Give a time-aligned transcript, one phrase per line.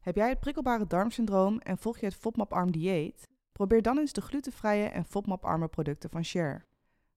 [0.00, 3.28] Heb jij het prikkelbare darmsyndroom en volg je het FODMAP-arm dieet?
[3.52, 6.64] Probeer dan eens de glutenvrije en FODMAP-arme producten van Share.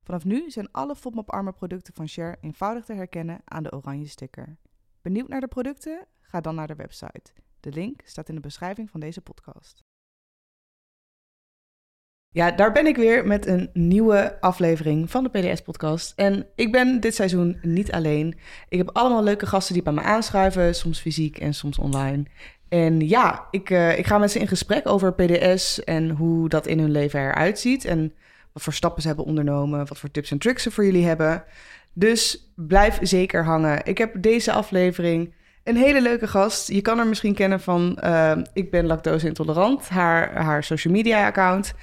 [0.04, 4.58] Vanaf nu zijn alle FODMAP-arme producten van Share eenvoudig te herkennen aan de oranje sticker.
[5.02, 6.08] Benieuwd naar de producten?
[6.20, 7.34] Ga dan naar de website.
[7.60, 9.84] De link staat in de beschrijving van deze podcast.
[12.30, 16.14] Ja, daar ben ik weer met een nieuwe aflevering van de PDS-podcast.
[16.16, 18.36] En ik ben dit seizoen niet alleen.
[18.70, 22.26] Ik heb allemaal leuke gasten die bij me aanschuiven, soms fysiek en soms online.
[22.74, 26.68] En ja, ik, uh, ik ga met ze in gesprek over PDS en hoe dat
[26.68, 27.86] in hun leven eruit ziet.
[27.86, 28.14] En
[28.52, 31.44] wat voor stappen ze hebben ondernomen, wat voor tips en tricks ze voor jullie hebben.
[31.94, 33.86] Dus blijf zeker hangen.
[33.86, 36.68] Ik heb deze aflevering een hele leuke gast.
[36.68, 41.26] Je kan haar misschien kennen van uh, Ik ben lactose intolerant, haar, haar social media
[41.26, 41.74] account.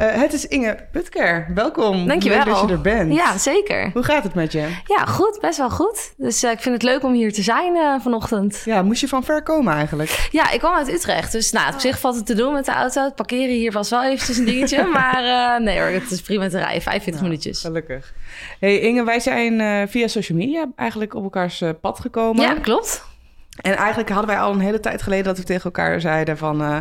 [0.00, 1.50] Uh, het is Inge Putker.
[1.54, 2.06] Welkom.
[2.06, 2.38] Dankjewel.
[2.38, 3.14] Leuk dat je er bent.
[3.14, 3.90] Ja, zeker.
[3.92, 4.68] Hoe gaat het met je?
[4.84, 5.38] Ja, goed.
[5.40, 6.14] Best wel goed.
[6.16, 8.62] Dus uh, ik vind het leuk om hier te zijn uh, vanochtend.
[8.64, 10.28] Ja, moest je van ver komen eigenlijk?
[10.30, 11.32] Ja, ik kwam uit Utrecht.
[11.32, 13.02] Dus nou, op zich valt het te doen met de auto.
[13.02, 14.84] Het parkeren hier was wel eventjes een dingetje.
[14.96, 16.82] maar nee hoor, het is prima te rijden.
[16.82, 17.60] 45 nou, minuutjes.
[17.60, 18.12] Gelukkig.
[18.60, 22.42] Hey Inge, wij zijn via social media eigenlijk op elkaars pad gekomen.
[22.42, 23.14] Ja, klopt.
[23.56, 26.62] En eigenlijk hadden wij al een hele tijd geleden dat we tegen elkaar zeiden van...
[26.62, 26.76] Uh,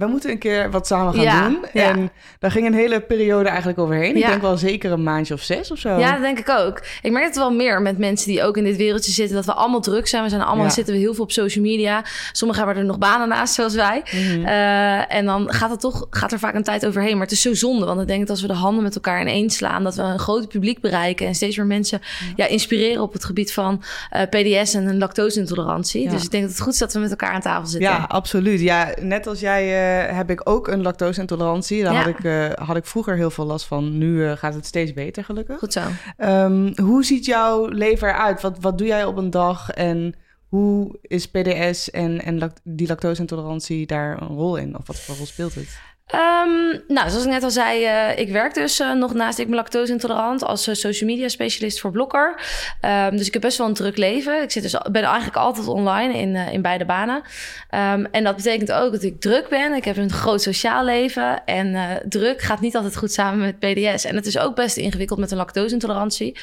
[0.00, 1.64] we moeten een keer wat samen gaan ja, doen.
[1.72, 1.88] Ja.
[1.88, 4.16] En daar ging een hele periode eigenlijk overheen.
[4.16, 5.98] Ik denk wel zeker een maandje of zes of zo.
[5.98, 6.82] Ja, dat denk ik ook.
[7.02, 9.36] Ik merk het wel meer met mensen die ook in dit wereldje zitten...
[9.36, 10.22] dat we allemaal druk zijn.
[10.22, 12.04] We zijn allemaal, zitten we heel veel op social media.
[12.32, 14.02] Sommigen hebben er nog banen naast, zoals wij.
[14.10, 14.46] Mm -hmm.
[14.46, 17.12] uh, en dan gaat, het toch, gaat er vaak een tijd overheen.
[17.12, 19.20] Maar het is zo zonde, want ik denk dat als we de handen met elkaar
[19.20, 19.84] ineens slaan...
[19.84, 21.26] dat we een groot publiek bereiken...
[21.26, 22.00] en steeds meer mensen
[22.36, 22.46] ja.
[22.46, 23.82] inspireren op het gebied van
[24.16, 26.08] uh, PDS en lactose-intolerantie.
[26.08, 27.90] Dus ik denk dat het goed is dat we met elkaar aan tafel zitten.
[27.90, 28.60] Ja, absoluut.
[28.60, 31.82] Ja, net als jij uh, heb ik ook een lactose-intolerantie.
[31.82, 31.98] Daar ja.
[31.98, 33.98] had, ik, uh, had ik vroeger heel veel last van.
[33.98, 35.58] Nu uh, gaat het steeds beter, gelukkig.
[35.58, 35.82] Goed zo.
[36.18, 38.40] Um, hoe ziet jouw leven eruit?
[38.40, 39.70] Wat, wat doe jij op een dag?
[39.70, 40.14] En
[40.48, 44.78] hoe is PDS en, en die lactose-intolerantie daar een rol in?
[44.78, 45.80] Of wat voor rol speelt het?
[46.14, 49.46] Um, nou, zoals ik net al zei, uh, ik werk dus uh, nog naast ik
[49.46, 52.40] ben lactose intolerant als uh, social media specialist voor Blokker.
[52.84, 54.42] Um, dus ik heb best wel een druk leven.
[54.42, 57.16] Ik zit dus, ben eigenlijk altijd online in, in beide banen.
[57.16, 59.74] Um, en dat betekent ook dat ik druk ben.
[59.74, 61.44] Ik heb een groot sociaal leven.
[61.44, 64.04] En druk gaat niet altijd goed samen met PDS.
[64.04, 66.38] En het is ook best ingewikkeld met een lactose intolerantie.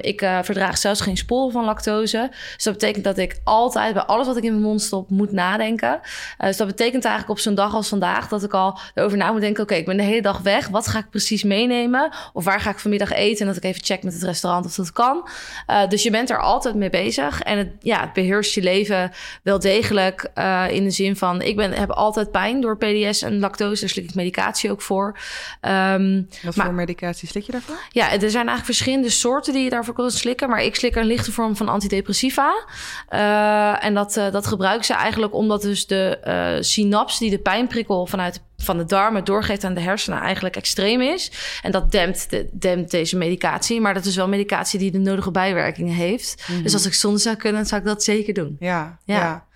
[0.00, 2.28] ik verdraag zelfs geen sporen van lactose.
[2.54, 5.32] Dus dat betekent dat ik altijd bij alles wat ik in mijn mond stop moet
[5.32, 6.00] nadenken.
[6.38, 9.40] dus dat betekent eigenlijk op zo'n dag als vandaag dat ik al erover na moet
[9.40, 9.62] denken...
[9.62, 10.68] oké, okay, ik ben de hele dag weg.
[10.68, 12.12] Wat ga ik precies meenemen?
[12.32, 13.40] Of waar ga ik vanmiddag eten?
[13.40, 15.28] En dat ik even check met het restaurant of dat kan.
[15.70, 17.42] Uh, dus je bent er altijd mee bezig.
[17.42, 21.42] En het, ja, het beheerst je leven wel degelijk uh, in de zin van...
[21.42, 23.80] ik ben, heb altijd pijn door PDS en lactose.
[23.80, 25.18] Daar slik ik medicatie ook voor.
[25.60, 27.78] Um, Wat maar, voor medicatie slik je daarvoor?
[27.90, 30.48] Ja, er zijn eigenlijk verschillende soorten die je daarvoor kunt slikken.
[30.48, 32.64] Maar ik slik een lichte vorm van antidepressiva.
[33.10, 38.42] Uh, en dat, dat gebruiken ze eigenlijk omdat dus de synaps die de pijnprikkel vanuit
[38.62, 41.32] van de darmen doorgeeft aan de hersenen eigenlijk extreem is.
[41.62, 43.80] En dat dempt, de, dempt deze medicatie.
[43.80, 46.44] Maar dat is wel medicatie die de nodige bijwerkingen heeft.
[46.46, 46.62] Mm -hmm.
[46.62, 48.56] Dus als ik zonder zou kunnen, zou ik dat zeker doen.
[48.58, 49.16] Ja, ja.
[49.16, 49.48] ja.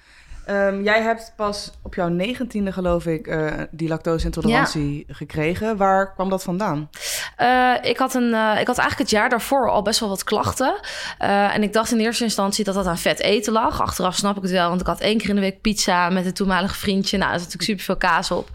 [0.51, 5.15] Um, jij hebt pas op jouw negentiende, geloof ik, uh, die lactose-intolerantie ja.
[5.15, 5.77] gekregen.
[5.77, 6.91] Waar kwam dat vandaan?
[7.39, 10.25] Uh, ik, had een, uh, ik had eigenlijk het jaar daarvoor al best wel wat
[10.25, 10.81] klachten.
[11.19, 13.81] en ik dacht in eerste instantie dat dat aan vet eten lag.
[13.81, 16.27] Achteraf snap ik het wel, want ik had één keer in de week pizza met
[16.27, 17.19] een toenmalige vriendje.
[17.19, 18.49] Nou, er zat natuurlijk super veel kaas op.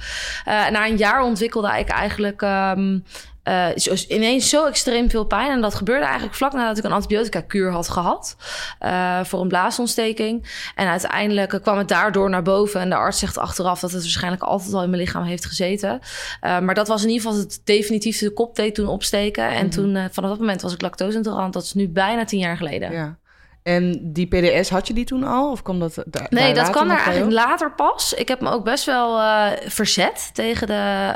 [0.45, 2.41] na een jaar ontwikkelde ik eigenlijk...
[2.41, 3.03] Um,
[3.49, 5.51] uh, ineens zo extreem veel pijn.
[5.51, 8.35] En dat gebeurde eigenlijk vlak nadat ik een antibiotica-kuur had gehad.
[8.81, 10.47] Uh, voor een blaasontsteking.
[10.75, 12.81] En uiteindelijk kwam het daardoor naar boven.
[12.81, 15.99] En de arts zegt achteraf dat het waarschijnlijk altijd al in mijn lichaam heeft gezeten.
[16.45, 19.43] Uh, maar dat was in ieder geval het definitief de kop deed toen opsteken.
[19.43, 19.69] En mm -hmm.
[19.69, 21.53] toen, vanaf dat moment was ik lactose-intolerant.
[21.53, 22.91] Dat is nu bijna tien jaar geleden.
[22.91, 23.17] Ja.
[23.63, 25.51] En die PDS, had je die toen al?
[25.51, 28.13] Of kwam dat daar, Nee, daar dat kwam er eigenlijk later pas.
[28.13, 31.15] Ik heb me ook best wel uh, verzet tegen de,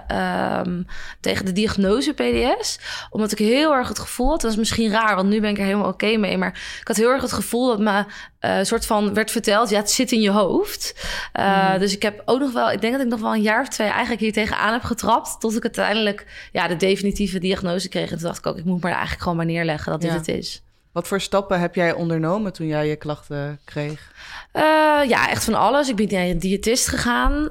[0.66, 0.86] um,
[1.20, 2.80] tegen de diagnose PDS.
[3.10, 4.42] Omdat ik heel erg het gevoel had...
[4.42, 6.38] dat is misschien raar, want nu ben ik er helemaal oké okay mee...
[6.38, 8.06] maar ik had heel erg het gevoel dat me
[8.42, 9.70] uh, soort van werd verteld...
[9.70, 11.08] ja, het zit in je hoofd.
[11.40, 11.80] Uh, mm.
[11.80, 12.72] Dus ik heb ook nog wel...
[12.72, 15.40] ik denk dat ik nog wel een jaar of twee eigenlijk hier tegenaan heb getrapt...
[15.40, 18.12] tot ik uiteindelijk ja, de definitieve diagnose kreeg.
[18.12, 20.12] En toen dacht ik ook, ik moet me er eigenlijk gewoon maar neerleggen dat dit
[20.12, 20.18] ja.
[20.18, 20.64] het is.
[20.94, 24.12] Wat voor stappen heb jij ondernomen toen jij je klachten kreeg?
[24.54, 24.64] Uh,
[25.10, 25.90] ja, echt van alles.
[25.90, 27.48] Ik ben naar een diëtist gegaan.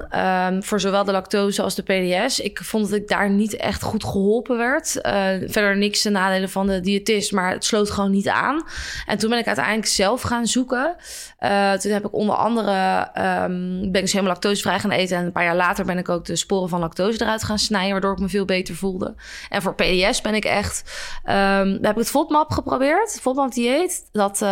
[0.53, 2.39] Um, voor zowel de lactose als de PDS.
[2.39, 4.95] Ik vond dat ik daar niet echt goed geholpen werd.
[4.95, 5.13] Uh,
[5.47, 8.63] verder niks de nadelen van de diëtist, maar het sloot gewoon niet aan.
[9.05, 10.95] En toen ben ik uiteindelijk zelf gaan zoeken.
[11.39, 15.17] Uh, toen heb ik onder andere um, ben ik helemaal lactosevrij gaan eten.
[15.17, 17.91] En een paar jaar later ben ik ook de sporen van lactose eruit gaan snijden,
[17.91, 19.15] waardoor ik me veel beter voelde.
[19.49, 20.83] En voor PDS ben ik echt.
[21.25, 23.19] Um, heb ik het FODMAP geprobeerd.
[23.21, 24.09] FODMAP dieet.
[24.11, 24.45] Dat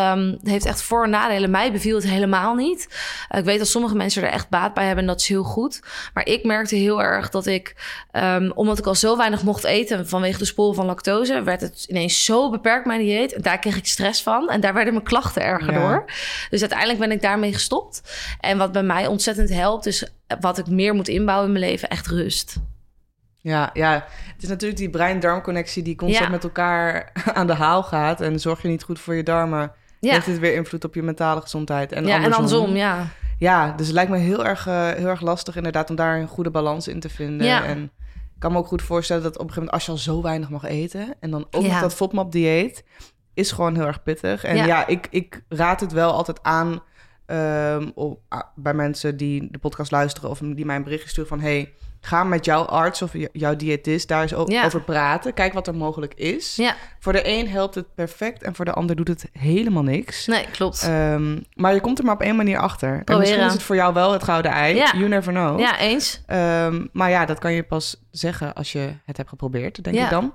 [0.44, 1.52] heeft echt voor- en nadelen.
[1.52, 2.88] Mij beviel het helemaal niet.
[3.30, 5.44] Eh, ik weet dat sommige mensen er echt baat bij hebben en dat is heel
[5.44, 5.80] goed.
[6.14, 7.76] Maar ik merkte heel erg dat ik,
[8.12, 11.86] ehm, omdat ik al zo weinig mocht eten vanwege de sporen van lactose, werd het
[11.90, 13.34] ineens zo beperkt mijn dieet.
[13.34, 15.80] En daar kreeg ik stress van en daar werden mijn klachten erger Ja.
[15.80, 16.06] door.
[16.50, 18.02] Dus uiteindelijk ben ik daarmee gestopt.
[18.40, 21.90] En wat bij mij ontzettend helpt, is wat ik meer moet inbouwen in mijn leven,
[21.90, 22.56] echt rust.
[23.44, 23.94] Ja, ja,
[24.34, 26.32] het is natuurlijk die brein-darmconnectie die constant Ja.
[26.32, 28.22] met elkaar aan de haal gaat.
[28.22, 29.72] En zorg je niet goed voor je darmen,
[30.02, 31.92] Ja, heeft dit weer invloed op je mentale gezondheid.
[31.92, 32.76] En ja en andersom.
[32.76, 33.08] ja.
[33.38, 36.28] Ja, dus het lijkt me heel erg, eh, heel erg lastig inderdaad om daar een
[36.28, 37.48] goede balans in te vinden.
[37.48, 37.64] Ja.
[37.64, 40.16] En ik kan me ook goed voorstellen dat op een gegeven moment als je al
[40.16, 41.14] zo weinig mag eten...
[41.20, 42.84] en dan ook nog dat FODMAP-dieet,
[43.34, 44.44] is gewoon heel erg pittig.
[44.44, 44.88] En Ja.
[44.88, 46.84] ik, ik raad het wel altijd aan
[47.26, 48.20] ehm, op,
[48.56, 50.30] bij mensen die de podcast luisteren...
[50.30, 51.40] of die mij een berichtje sturen van...
[51.40, 54.66] hey, ga met jouw arts of jouw diëtist daar eens Ja.
[54.66, 55.34] over praten.
[55.34, 56.56] Kijk wat er mogelijk is.
[56.56, 60.26] Ja, Voor de een helpt het perfect en voor de ander doet het helemaal niks.
[60.28, 60.84] nee, klopt.
[60.84, 63.02] Ehm, maar je komt er maar op één manier achter.
[63.06, 64.76] En misschien is het voor jou wel het gouden ei.
[64.76, 64.92] Ja.
[64.94, 65.60] You never know.
[65.60, 66.22] ja, eens.
[66.28, 70.04] Ehm, maar ja, dat kan je pas zeggen als je het hebt geprobeerd, denk Ja.
[70.04, 70.34] ik dan.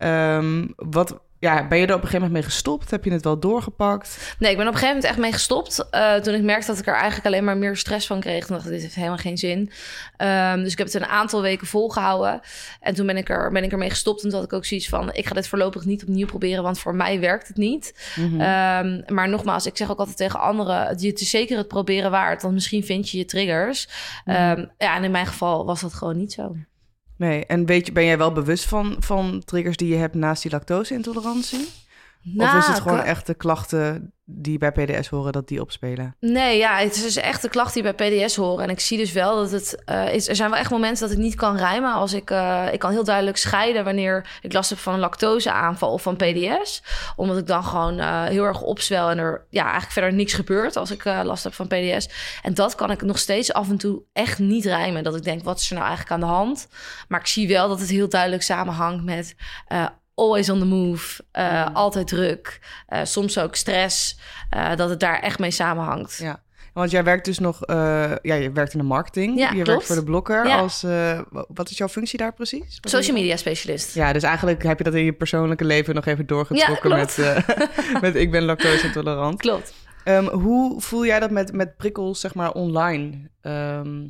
[0.00, 2.90] Ehm, wat, ja, ben je er op een gegeven moment mee gestopt?
[2.90, 4.34] Heb je het wel doorgepakt?
[4.38, 5.88] Nee, ik ben op een gegeven moment echt mee gestopt.
[5.90, 8.46] eh, toen ik merkte dat ik er eigenlijk alleen maar meer stress van kreeg.
[8.46, 9.70] Toen dacht ik, dit heeft helemaal geen zin.
[10.16, 12.40] Ehm, dus ik heb het een aantal weken volgehouden.
[12.80, 14.22] En toen ben ik, er, ben ik ermee gestopt.
[14.22, 16.62] En toen had ik ook zoiets van, ik ga dit voorlopig niet opnieuw proberen.
[16.62, 18.12] Want voor mij werkt het niet.
[18.16, 18.40] Mhm.
[18.40, 20.86] Ehm, maar nogmaals, ik zeg ook altijd tegen anderen...
[20.86, 22.42] het is zeker het proberen waard.
[22.42, 23.88] Want misschien vind je je triggers.
[24.24, 26.56] Ehm, ja, en in mijn geval was dat gewoon niet zo.
[27.20, 30.42] Nee, en weet je, ben jij wel bewust van, van triggers die je hebt naast
[30.42, 31.58] die lactose-intolerantie?
[31.60, 31.68] of
[32.22, 36.16] Nou, is het gewoon ik- echt de klachten die bij PDS horen, dat die opspelen?
[36.20, 38.64] Nee, ja, het is dus echt de klachten die bij PDS horen.
[38.64, 40.28] En ik zie dus wel dat het eh, is.
[40.28, 41.92] Er zijn wel echt momenten dat ik niet kan rijmen.
[41.92, 45.92] Als ik, eh, ik kan heel duidelijk scheiden wanneer ik last heb van een lactoseaanval
[45.92, 46.82] of van PDS.
[47.16, 50.76] Omdat ik dan gewoon eh, heel erg opzwel en er ja, eigenlijk verder niks gebeurt
[50.76, 52.08] als ik last heb van PDS.
[52.42, 55.04] En dat kan ik nog steeds af en toe echt niet rijmen.
[55.04, 56.68] Dat ik denk, wat is er nou eigenlijk aan de hand?
[57.08, 59.34] Maar ik zie wel dat het heel duidelijk samenhangt met.
[60.20, 61.74] Always on the move, eh, Mm.
[61.76, 64.18] altijd druk, eh, soms ook stress,
[64.50, 66.16] eh, dat het daar echt mee samenhangt.
[66.16, 66.42] Ja.
[66.72, 69.38] Want jij werkt dus nog, ja, je werkt in de marketing.
[69.38, 69.68] Ja, je klopt.
[69.68, 70.46] werkt voor de blokker.
[70.46, 70.58] Ja.
[70.58, 72.78] Als, wa- wat is jouw functie daar precies?
[72.80, 73.94] Wat Social media specialist.
[73.94, 77.18] Ja, dus eigenlijk heb je dat in je persoonlijke leven nog even doorgetrokken Ja, met,
[78.02, 79.40] met ik ben lactose intolerant.
[79.40, 79.72] Klopt.
[80.04, 83.30] Ehm, hoe voel jij dat met, met prikkels, zeg maar, online?
[83.42, 84.08] Ehm,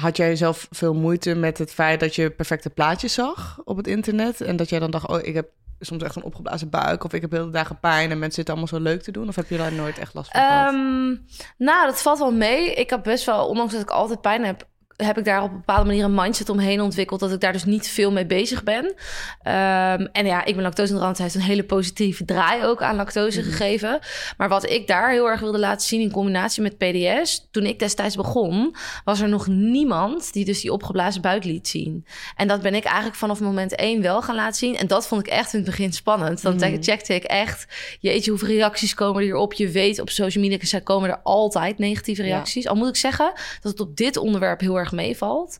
[0.00, 3.86] had jij zelf veel moeite met het feit dat je perfecte plaatjes zag op het
[3.86, 4.40] internet?
[4.40, 5.48] En dat jij dan dacht, oh, ik heb
[5.80, 7.04] soms echt een opgeblazen buik...
[7.04, 9.28] of ik heb hele dagen pijn en mensen zitten allemaal zo leuk te doen?
[9.28, 10.68] Of heb je daar nooit echt last van gehad?
[10.68, 11.16] Ehm,
[11.58, 12.74] nou, dat valt wel mee.
[12.74, 14.66] Ik heb best wel, ondanks dat ik altijd pijn heb,
[14.96, 17.64] heb ik daar op een bepaalde manier een mindset omheen ontwikkeld dat ik daar dus
[17.64, 18.94] niet veel mee bezig ben.
[19.42, 21.16] Ehm, en ja, ik ben lactose intolerant.
[21.18, 23.98] Hij heeft een hele positieve draai ook aan lactose gegeven.
[24.36, 27.78] Maar wat ik daar heel erg wilde laten zien in combinatie met PDS, toen ik
[27.78, 32.06] destijds begon, was er nog niemand die dus die opgeblazen buik liet zien.
[32.36, 34.76] En dat ben ik eigenlijk vanaf moment één wel gaan laten zien.
[34.76, 36.42] En dat vond ik echt in het begin spannend.
[36.42, 36.82] Dan Mhm.
[36.82, 37.66] checkte ik echt,
[38.00, 39.52] jeetje, hoeveel reacties komen er hierop?
[39.52, 42.28] Je weet, op social media komen er altijd negatieve Ja.
[42.28, 42.68] reacties.
[42.68, 45.58] Al moet ik zeggen dat het op dit onderwerp heel erg meevalt.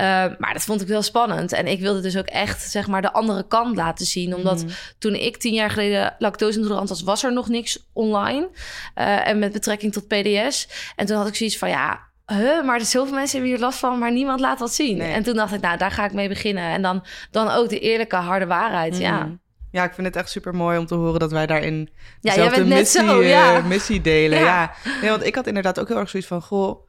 [0.00, 0.04] Uh,
[0.38, 1.52] maar dat vond ik wel spannend.
[1.52, 4.34] En ik wilde dus ook echt, zeg maar, de andere kant laten zien.
[4.34, 4.72] Omdat Mhm.
[4.98, 8.48] toen ik tien jaar geleden lactose intolerant was, was er nog niks online.
[8.98, 10.68] Uh, en met betrekking tot PDS.
[10.96, 13.78] En toen had ik zoiets van, ja, Huh, maar er zoveel mensen hebben hier last
[13.78, 14.96] van, maar niemand laat wat zien.
[14.96, 15.12] Nee.
[15.12, 16.64] En toen dacht ik, nou, daar ga ik mee beginnen.
[16.64, 19.18] En dan, dan ook de eerlijke, harde waarheid, ja.
[19.18, 19.34] Mhm.
[19.70, 22.64] Ja, ik vind het echt super mooi om te horen dat wij daarin Ja, dezelfde
[22.64, 23.60] net missie, zo, eh, ja.
[23.60, 24.38] missie delen.
[24.38, 24.44] Ja.
[24.44, 24.72] Ja.
[25.00, 26.86] Nee, want ik had inderdaad ook heel erg zoiets van, goh,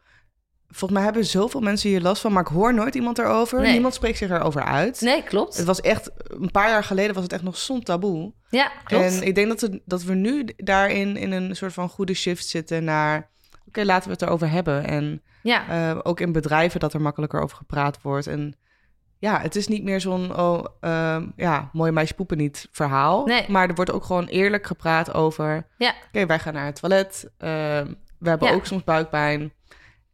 [0.70, 3.62] volgens mij hebben zoveel mensen hier last van, maar ik hoor nooit iemand erover.
[3.62, 3.72] Nee.
[3.72, 5.02] Niemand spreekt zich erover uit.
[5.02, 5.58] Nee, klopt.
[5.58, 8.34] Het was echt, een paar jaar geleden was het echt nog zo'n taboe.
[8.50, 9.04] Ja, klopt.
[9.04, 12.48] En ik denk dat we, dat we nu daarin in een soort van goede shift
[12.48, 13.30] zitten naar,
[13.68, 14.84] oké, laten we het erover hebben.
[14.88, 15.68] En ja.
[15.92, 18.28] eh, ook in bedrijven dat er makkelijker over gepraat wordt.
[18.28, 18.56] En
[19.20, 23.26] ja, het is niet meer zo'n, oh, ehm, ja, mooie meisje poepen niet verhaal.
[23.26, 23.46] Nee.
[23.50, 25.94] Maar er wordt ook gewoon eerlijk gepraat over, Ja.
[26.08, 27.30] oké, wij gaan naar het toilet.
[27.38, 28.54] ehm, we hebben Ja.
[28.54, 29.54] ook soms buikpijn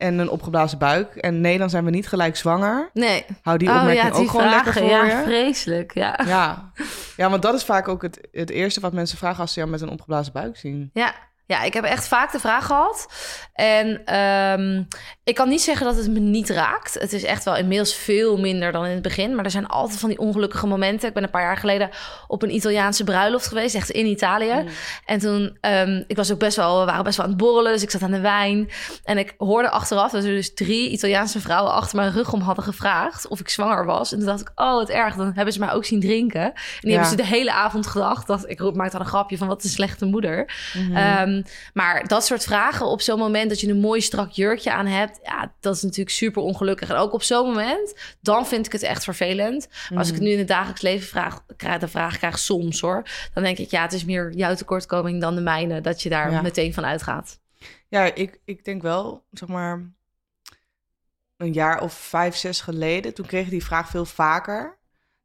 [0.02, 1.16] en een opgeblazen buik.
[1.16, 2.90] En nee, dan zijn we niet gelijk zwanger.
[2.94, 3.26] Nee.
[3.42, 5.24] Hou die oh opmerking ja, die ook gewoon lekker voor ja, je.
[5.24, 6.20] vreselijk, ja.
[6.26, 6.72] Ja.
[7.18, 9.72] ja, want dat is vaak ook het, het eerste wat mensen vragen als ze jou
[9.72, 10.90] met een opgeblazen buik zien.
[10.94, 11.14] Ja,
[11.52, 13.08] ja, ik heb echt vaak de vraag gehad.
[13.54, 14.84] En ehm,
[15.24, 16.94] ik kan niet zeggen dat het me niet raakt.
[16.94, 19.36] Het is echt wel inmiddels veel minder dan in het begin.
[19.36, 21.08] Maar er zijn altijd van die ongelukkige momenten.
[21.08, 21.90] Ik ben een paar jaar geleden
[22.28, 24.54] op een Italiaanse bruiloft geweest, echt in Italië.
[24.54, 24.68] Mm.
[25.06, 27.72] En toen, um, ik was ook best wel, we waren best wel aan het borrelen.
[27.72, 28.70] Dus ik zat aan de wijn.
[29.04, 32.64] En ik hoorde achteraf dat er dus drie Italiaanse vrouwen achter mijn rug om hadden
[32.64, 34.12] gevraagd of ik zwanger was.
[34.12, 35.16] En toen dacht ik, oh, wat erg.
[35.16, 36.42] Dan hebben ze mij ook zien drinken.
[36.42, 37.00] En die Ja.
[37.00, 38.28] hebben ze de hele avond gedacht.
[38.28, 40.54] Dat, ik maakte dan een grapje van wat een slechte moeder.
[40.74, 40.96] Mhm.
[40.96, 44.72] Ehm, Ehm, maar dat soort vragen op zo'n moment dat je een mooi strak jurkje
[44.72, 46.90] aan hebt, ja, dat is natuurlijk super ongelukkig.
[46.90, 49.68] En ook op zo'n moment, dan vind ik het echt vervelend.
[49.90, 50.24] Maar als ik het Mhm.
[50.24, 53.72] nu in het dagelijks leven vraag, krijg, de vraag krijg soms hoor, dan denk ik
[53.72, 56.42] ja, het is meer jouw tekortkoming dan de mijne, dat je daar Ja.
[56.42, 57.40] meteen van uitgaat.
[57.88, 59.92] Ja, ik, ik denk wel, zeg maar,
[61.38, 64.78] een jaar of vijf, zes geleden, toen kreeg ik die vraag veel vaker.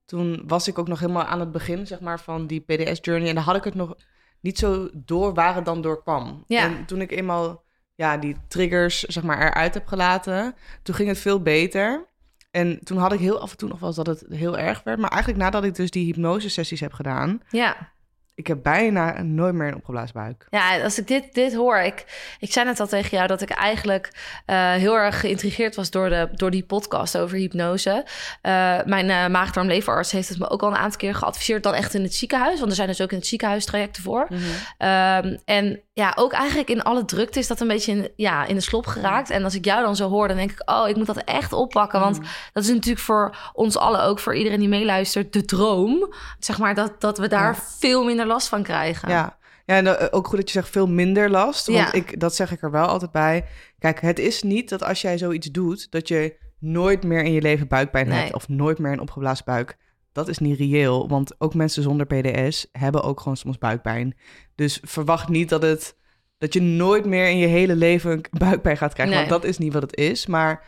[0.05, 3.29] Toen was ik ook nog helemaal aan het begin, zeg maar, van die PDS-journey.
[3.29, 3.95] En dan had ik het nog
[4.41, 6.45] niet zo door waar het dan door kwam.
[6.47, 6.63] Ja.
[6.63, 7.65] En toen ik eenmaal
[7.95, 12.07] ja, die triggers, zeg maar, eruit heb gelaten, toen ging het veel beter.
[12.51, 14.83] En toen had ik heel af en toe nog wel eens dat het heel erg
[14.83, 14.99] werd.
[14.99, 17.95] Maar eigenlijk nadat ik dus die hypnose-sessies heb gedaan, Ja.
[18.37, 20.47] Ik heb bijna nooit meer een opgeblazen buik.
[20.51, 22.05] Ja, als ik dit, dit hoor, ik,
[22.39, 24.11] ik zei net al tegen jou dat ik eigenlijk
[24.47, 28.07] eh, heel erg geïntrigeerd was door, de, door die podcast over hypnose.
[28.43, 31.95] Eh, mijn uh, maagdarmleverarts heeft het me ook al een aantal keer geadviseerd, dan echt
[31.95, 34.29] in het ziekenhuis, want er zijn dus ook in het ziekenhuis trajecten voor.
[34.31, 38.55] Um, en ja, ook eigenlijk in alle drukte is dat een beetje in, ja, in
[38.55, 39.31] de slop geraakt.
[39.31, 41.53] En als ik jou dan zo hoor, dan denk ik, oh, ik moet dat echt
[41.53, 42.01] oppakken.
[42.01, 42.21] Want
[42.53, 46.13] dat is natuurlijk voor ons allen, ook voor iedereen die meeluistert, de droom.
[46.39, 47.61] Zeg maar dat, dat we daar Ja.
[47.79, 49.09] veel minder last van krijgen.
[49.09, 49.37] Ja,
[49.67, 51.67] ja en eh, ook goed dat je zegt veel minder last.
[51.67, 51.93] Want Ja.
[51.93, 53.45] ik, dat zeg ik er wel altijd bij.
[53.79, 57.43] Kijk, het is niet dat als jij zoiets doet, dat je nooit meer in je
[57.43, 58.19] leven buikpijn Nee.
[58.21, 58.35] hebt.
[58.35, 59.77] Of nooit meer een opgeblazen buik.
[60.17, 61.09] Dat is niet reëel.
[61.09, 64.17] Want ook mensen zonder PDS hebben ook gewoon soms buikpijn.
[64.55, 65.97] Dus verwacht niet dat het.
[66.39, 69.17] Dat je nooit meer in je hele leven een buikpijn gaat krijgen.
[69.17, 69.29] Nee.
[69.29, 70.27] Want dat is niet wat het is.
[70.27, 70.65] Maar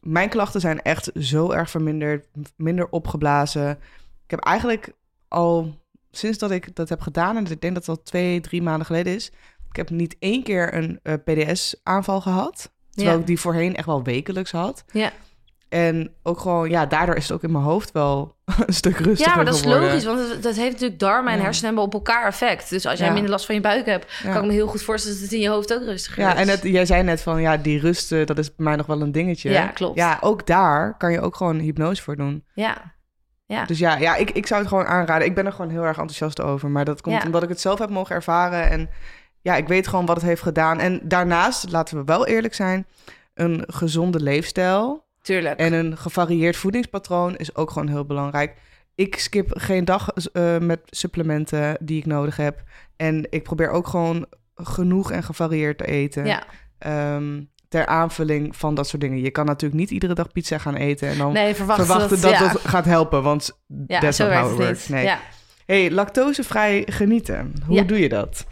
[0.00, 2.26] mijn klachten zijn echt zo erg verminderd.
[2.56, 3.70] Minder opgeblazen.
[4.24, 4.92] Ik heb eigenlijk
[5.28, 5.74] al
[6.10, 8.86] sinds dat ik dat heb gedaan, en ik denk dat het al twee, drie maanden
[8.86, 9.30] geleden is,
[9.70, 12.72] ik heb niet één keer een eh, PDS-aanval gehad.
[12.90, 13.20] Terwijl Ja.
[13.20, 14.84] ik die voorheen echt wel wekelijks had.
[14.92, 15.12] Ja.
[15.70, 18.36] En ook gewoon, ja, daardoor is het ook in mijn hoofd wel
[18.66, 21.38] een stuk rustiger Ja, maar dat is logisch, want dat, dat heeft natuurlijk darmen en
[21.38, 21.44] Ja.
[21.44, 22.70] hersenen hebben op elkaar effect.
[22.70, 23.12] Dus als jij Ja.
[23.12, 24.32] minder last van je buik hebt, Ja.
[24.32, 26.40] kan ik me heel goed voorstellen dat het in je hoofd ook rustiger Ja, is.
[26.40, 29.00] en het, jij zei net van, ja, die rust, dat is bij mij nog wel
[29.00, 29.50] een dingetje.
[29.50, 29.96] Ja, klopt.
[29.96, 32.44] Ja, ook daar kan je ook gewoon hypnose voor doen.
[32.54, 32.94] Ja,
[33.46, 33.64] ja.
[33.64, 35.26] Dus ja, ja ik, ik zou het gewoon aanraden.
[35.26, 36.70] Ik ben er gewoon heel erg enthousiast over.
[36.70, 37.24] Maar dat komt Ja.
[37.26, 38.70] omdat ik het zelf heb mogen ervaren.
[38.70, 38.88] En
[39.40, 40.78] ja, ik weet gewoon wat het heeft gedaan.
[40.80, 42.86] En daarnaast, laten we wel eerlijk zijn,
[43.34, 45.58] een gezonde leefstijl tuurlijk.
[45.58, 48.54] en een gevarieerd voedingspatroon is ook gewoon heel belangrijk.
[48.94, 52.62] Ik skip geen dag eh, met supplementen die ik nodig heb.
[52.96, 56.26] En ik probeer ook gewoon genoeg en gevarieerd te eten.
[56.26, 56.42] ja.
[56.78, 59.20] Ehm, ter aanvulling van dat soort dingen.
[59.20, 62.30] Je kan natuurlijk niet iedere dag pizza gaan eten en dan Nee, verwacht verwachten dat
[62.30, 62.38] ja.
[62.52, 63.22] dat gaat helpen.
[63.22, 64.66] Want Ja, that's not how it niet.
[64.66, 64.88] works.
[64.88, 65.04] Nee.
[65.04, 65.20] Ja.
[65.66, 67.54] Hey, lactosevrij genieten.
[67.66, 67.82] Hoe Ja.
[67.82, 68.46] doe je dat?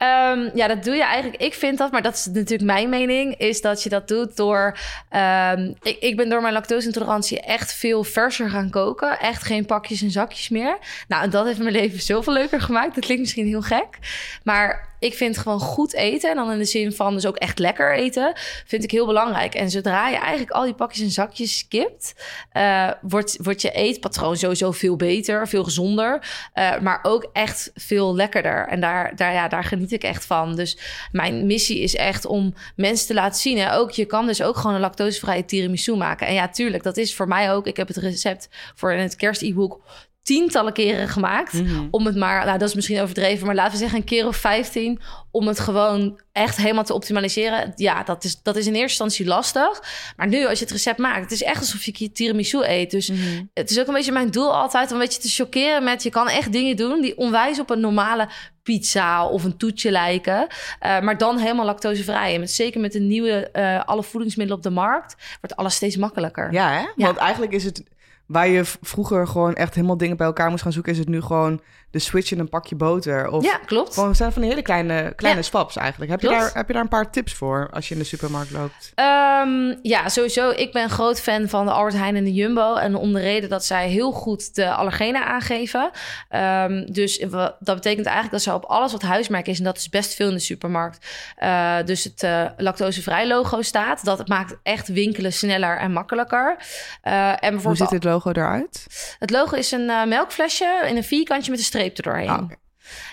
[0.00, 1.42] Ehm, ja, dat doe je eigenlijk.
[1.42, 4.78] Ik vind dat, maar dat is natuurlijk mijn mening, is dat je dat doet door.
[5.08, 9.18] ehm, ik, ik ben door mijn lactose-intolerantie echt veel verser gaan koken.
[9.18, 10.78] Echt geen pakjes en zakjes meer.
[11.08, 12.94] Nou, en dat heeft mijn leven zoveel leuker gemaakt.
[12.94, 13.98] Dat klinkt misschien heel gek.
[14.44, 17.58] Maar ik vind gewoon goed eten, en dan in de zin van dus ook echt
[17.58, 18.32] lekker eten,
[18.66, 19.54] vind ik heel belangrijk.
[19.54, 22.14] En zodra je eigenlijk al die pakjes en zakjes skipt,
[22.52, 28.14] eh, wordt, wordt je eetpatroon sowieso veel beter, veel gezonder, eh, maar ook echt veel
[28.14, 28.68] lekkerder.
[28.68, 30.56] En daar, daar, ja, daar geniet ik echt van.
[30.56, 30.78] Dus
[31.12, 33.58] mijn missie is echt om mensen te laten zien.
[33.58, 36.26] Hè, ook, je kan dus ook gewoon een lactosevrije tiramisu maken.
[36.26, 37.66] En ja, tuurlijk, dat is voor mij ook.
[37.66, 39.80] Ik heb het recept voor in het kerst-e-book
[40.22, 41.52] tientallen keren gemaakt.
[41.52, 41.86] Mhm.
[41.90, 44.36] Om het maar, nou dat is misschien overdreven, maar laten we zeggen een keer of
[44.36, 45.00] 15.
[45.30, 47.72] Om het gewoon echt helemaal te optimaliseren.
[47.76, 49.82] Ja, dat is, dat is in eerste instantie lastig.
[50.16, 52.90] Maar nu als je het recept maakt, het is echt alsof je tiramisu eet.
[52.90, 53.20] Dus Mhm.
[53.54, 56.02] het is ook een beetje mijn doel altijd om een beetje te chockeren met...
[56.02, 58.28] je kan echt dingen doen die onwijs op een normale
[58.62, 60.46] pizza of een toetje lijken.
[60.80, 62.34] Eh, maar dan helemaal lactosevrij.
[62.34, 65.16] En met, zeker met de nieuwe, eh, alle voedingsmiddelen op de markt...
[65.40, 66.52] wordt alles steeds makkelijker.
[66.52, 67.04] Ja, hè?
[67.04, 67.82] Want eigenlijk is het
[68.30, 71.20] waar je vroeger gewoon echt helemaal dingen bij elkaar moest gaan zoeken, is het nu
[71.20, 71.60] gewoon
[71.90, 73.28] de switch in een pakje boter.
[73.30, 73.94] Of Ja, klopt.
[73.94, 75.46] gewoon zijn van die hele kleine, kleine Ja.
[75.46, 76.10] swaps eigenlijk.
[76.10, 78.50] Heb je, daar, heb je daar een paar tips voor als je in de supermarkt
[78.50, 78.92] loopt?
[78.94, 80.50] Ehm, ja, sowieso.
[80.50, 82.74] Ik ben groot fan van de Albert Heijn en de Jumbo.
[82.74, 85.90] En om de reden dat zij heel goed de allergenen aangeven.
[86.28, 89.58] Ehm, dus we- dat betekent eigenlijk dat ze op alles wat huismerk is...
[89.58, 91.06] en dat is best veel in de supermarkt...
[91.36, 94.04] eh, dus het eh, lactosevrij logo staat.
[94.04, 96.56] Dat maakt echt winkelen sneller en makkelijker.
[97.02, 98.86] Eh, en Hoe ziet dit logo eruit?
[99.18, 102.30] het logo is een melkflesje in een vierkantje met een streep streep er doorheen.
[102.30, 102.56] Ah, oh, okay.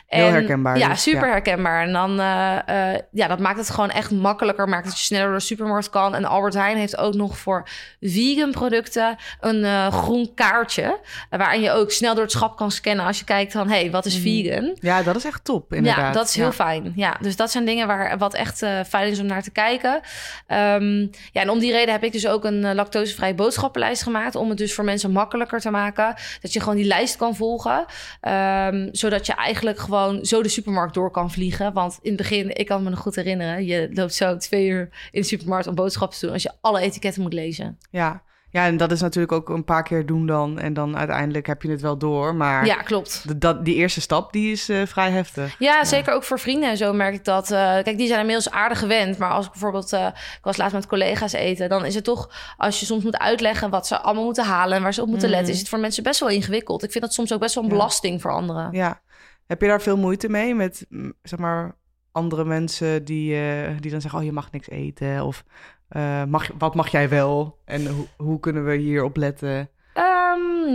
[0.08, 1.32] Heel herkenbaar Ja, dus, super ja.
[1.32, 1.82] herkenbaar.
[1.84, 4.70] En dan, eh, eh, ja, dat maakt het gewoon echt makkelijker.
[4.70, 6.16] Maakt dat je sneller door de supermarkt kan.
[6.16, 7.68] En Albert Heijn heeft ook nog voor
[8.02, 11.00] vegan producten een eh, groen kaartje.
[11.30, 13.92] waarin je ook snel door het schap kan scannen als je kijkt van, hé, hey,
[13.92, 14.24] wat is Mhm.
[14.24, 14.78] vegan?
[14.80, 16.06] Ja, dat is echt top, inderdaad.
[16.06, 16.52] Ja, dat is heel Ja.
[16.52, 16.94] fijn.
[16.96, 20.00] Ja, dus dat zijn dingen waar wat echt fijn is om naar te kijken.
[20.48, 21.00] Ehm,
[21.32, 24.36] ja, en om die reden heb ik dus ook een lactosevrije boodschappenlijst gemaakt.
[24.36, 26.16] Om het dus voor mensen makkelijker te maken.
[26.42, 27.86] Dat je gewoon die lijst kan volgen.
[28.22, 31.74] Ehm, zodat je eigenlijk gewoon gewoon zo de supermarkt door kan vliegen.
[31.74, 34.90] Want in het begin, ik kan me nog goed herinneren, je loopt zo twee uur
[35.12, 37.78] in de supermarkt om boodschappen te doen als je alle etiketten moet lezen.
[37.92, 38.26] Ja.
[38.50, 40.60] Ja, en dat is natuurlijk ook een paar keer doen dan.
[40.60, 42.36] En dan uiteindelijk heb je het wel door.
[42.36, 43.28] Maar Ja, klopt.
[43.28, 45.56] de- dat, die eerste stap, die is eh, vrij heftig.
[45.60, 47.52] Ja, zeker ook voor vrienden en zo merk ik dat.
[47.52, 49.18] eh, kijk, die zijn inmiddels aardig gewend.
[49.18, 52.30] Maar als ik bijvoorbeeld, eh, ik was laatst met collega's eten, dan is het toch,
[52.58, 55.28] als je soms moet uitleggen wat ze allemaal moeten halen en waar ze op moeten
[55.28, 55.36] Mhm.
[55.38, 56.84] letten, is het voor mensen best wel ingewikkeld.
[56.84, 57.76] Ik vind dat soms ook best wel een Ja.
[57.76, 58.70] belasting voor anderen.
[58.72, 59.02] Ja.
[59.48, 61.76] Heb je daar veel moeite mee met, mm, zeg maar,
[62.12, 64.20] andere mensen die, eh, die dan zeggen...
[64.20, 65.44] oh, je mag niks eten of
[65.88, 67.60] eh, mag, wat mag jij wel?
[67.66, 69.70] En hoe, hoe kunnen we hierop letten?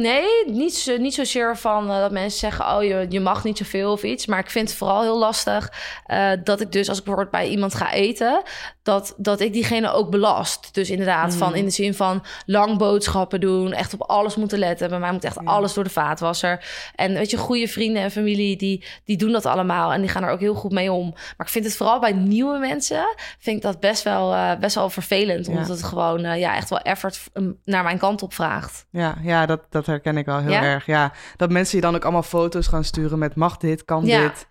[0.00, 3.58] Nee, niet, zo, niet zozeer van eh, dat mensen zeggen: Oh, je, je mag niet
[3.58, 4.26] zoveel of iets.
[4.26, 5.72] Maar ik vind het vooral heel lastig
[6.06, 8.42] eh, dat ik dus, als ik bijvoorbeeld bij iemand ga eten,
[8.82, 10.75] dat, dat ik diegene ook belast.
[10.75, 11.58] Dus inderdaad, van Mhm.
[11.58, 14.88] in de zin van lang boodschappen doen, echt op alles moeten letten.
[14.88, 16.64] Bij mij moet echt alles door de vaatwasser.
[16.94, 20.22] En weet je, goede vrienden en familie, die, die doen dat allemaal en die gaan
[20.22, 21.11] er ook heel goed mee om.
[21.11, 23.04] Maar ik vind het vooral bij nieuwe mensen,
[23.38, 25.46] vind ik dat best wel, eh, best wel vervelend.
[25.46, 25.52] Ja.
[25.52, 27.20] Omdat het gewoon ja, echt wel effort
[27.64, 28.87] naar mijn kant op vraagt.
[28.90, 30.62] Ja, ja dat, dat herken ik wel heel Ja?
[30.62, 30.87] erg.
[30.87, 34.21] Ja, dat mensen je dan ook allemaal foto's gaan sturen met mag dit, kan Ja.
[34.21, 34.47] dit.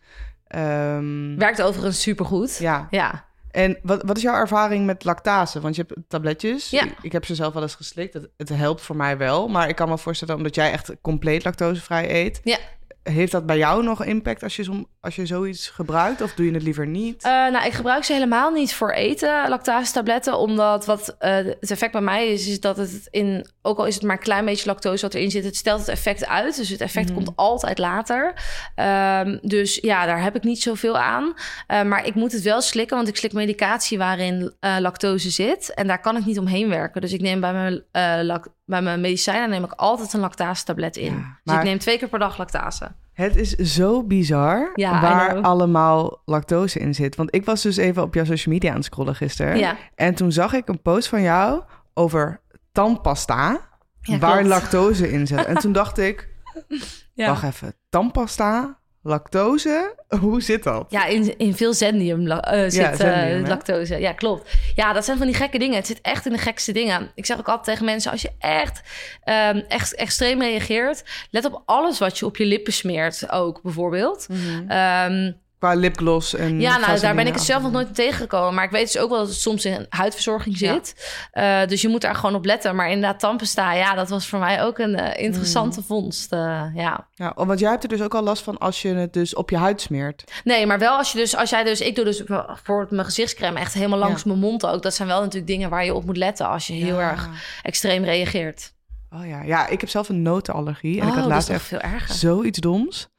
[0.47, 2.57] Ehm, Werkt overigens supergoed.
[2.57, 3.25] ja, Ja.
[3.51, 5.59] en wat, wat is jouw ervaring met lactase?
[5.61, 6.69] Want je hebt tabletjes.
[6.69, 6.83] Ja.
[6.83, 8.13] Ik, ik heb ze zelf wel eens geslikt.
[8.13, 9.47] Het, het helpt voor mij wel.
[9.47, 12.41] Maar ik kan me voorstellen, omdat jij echt compleet lactosevrij eet...
[12.43, 12.57] Ja.
[13.03, 16.21] Heeft dat bij jou nog impact als je, som, als je zoiets gebruikt?
[16.21, 17.23] Of doe je het liever niet?
[17.23, 20.37] Eh, nou, ik gebruik ze helemaal niet voor eten, lactase-tabletten.
[20.37, 23.45] Omdat wat eh, het effect bij mij is, is dat het in...
[23.61, 25.43] Ook al is het maar een klein beetje lactose wat erin zit...
[25.43, 26.55] het stelt het effect uit.
[26.55, 27.15] Dus het effect Mhm.
[27.15, 28.33] komt altijd later.
[28.75, 31.33] Ehm, dus ja, daar heb ik niet zoveel aan.
[31.67, 35.73] Eh, maar ik moet het wel slikken, want ik slik medicatie waarin lactose zit.
[35.73, 37.01] En daar kan ik niet omheen werken.
[37.01, 40.97] Dus ik neem bij mijn, eh, lac- bij mijn medicijnen neem ik altijd een lactase-tablet
[40.97, 41.13] in.
[41.13, 42.91] Ja, Dus ik neem twee keer per dag lactase.
[43.13, 47.15] Het is zo bizar Ja, waar allemaal lactose in zit.
[47.15, 49.57] Want ik was dus even op jouw social media aan het scrollen gisteren.
[49.57, 49.75] Ja.
[49.95, 51.61] En toen zag ik een post van jou
[51.93, 53.69] over tandpasta...
[54.01, 54.47] Waar klopt.
[54.47, 55.45] lactose in zit.
[55.45, 56.29] En toen dacht ik,
[57.13, 57.27] Ja.
[57.27, 60.85] wacht even, tandpasta, lactose, hoe zit dat?
[60.89, 63.99] Ja, in, in veel zendium eh, zit Ja, zendium, eh, lactose.
[63.99, 64.57] Ja, klopt.
[64.75, 65.75] Ja, dat zijn van die gekke dingen.
[65.75, 67.11] Het zit echt in de gekste dingen.
[67.15, 68.11] Ik zeg ook altijd tegen mensen...
[68.11, 68.81] als je echt,
[69.23, 71.03] ehm, echt extreem reageert...
[71.29, 74.27] let op alles wat je op je lippen smeert ook, bijvoorbeeld.
[74.67, 76.59] Ehm, Qua lipgloss en...
[76.59, 78.53] ja, nou, daar ben ik het zelf nog nooit tegengekomen.
[78.53, 80.73] Maar ik weet dus ook wel dat het soms in huidverzorging Ja.
[80.73, 81.15] zit.
[81.31, 82.75] Eh, dus je moet daar gewoon op letten.
[82.75, 85.85] Maar inderdaad, tandpasta, ja, dat was voor mij ook een eh, interessante Mm.
[85.85, 86.31] vondst.
[86.33, 87.07] eh, ja.
[87.13, 89.49] Ja, want jij hebt er dus ook al last van als je het dus op
[89.49, 90.23] je huid smeert.
[90.43, 92.23] Nee, maar wel als je dus, als jij dus, ik doe dus
[92.63, 94.81] voor mijn gezichtscreme echt helemaal langs mijn mond ook.
[94.81, 97.29] Dat zijn wel natuurlijk dingen waar je op moet letten als je heel erg
[97.63, 98.73] extreem reageert.
[99.13, 101.01] Oh ja, ja, ik heb zelf een notenallergie.
[101.01, 102.15] En ik oh, had dat laatst echt veel erger.
[102.15, 103.09] zoiets doms.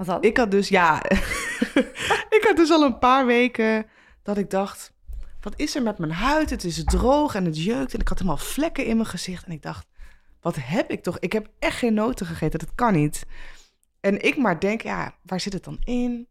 [0.00, 0.22] Wat dan?
[0.22, 1.02] Ik had dus, ja,
[2.36, 3.86] ik had dus al een paar weken
[4.22, 4.92] dat ik dacht,
[5.40, 6.50] wat is er met mijn huid?
[6.50, 9.44] Het is droog en het jeukt en ik had helemaal vlekken in mijn gezicht.
[9.44, 9.86] En ik dacht,
[10.40, 11.18] wat heb ik toch?
[11.18, 13.26] Ik heb echt geen noten gegeten, dat kan niet.
[14.00, 16.28] En ik maar denk, ja, waar zit het dan in?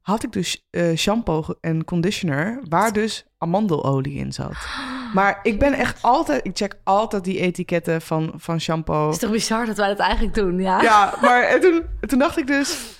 [0.00, 4.54] Had ik dus eh, shampoo en conditioner waar dus amandelolie in zat.
[5.14, 9.04] Maar ik ben echt altijd, ik check altijd die etiketten van, van shampoo.
[9.04, 10.82] Het is toch bizar dat wij dat eigenlijk doen, ja?
[10.82, 12.99] Ja, maar en toen, toen dacht ik dus,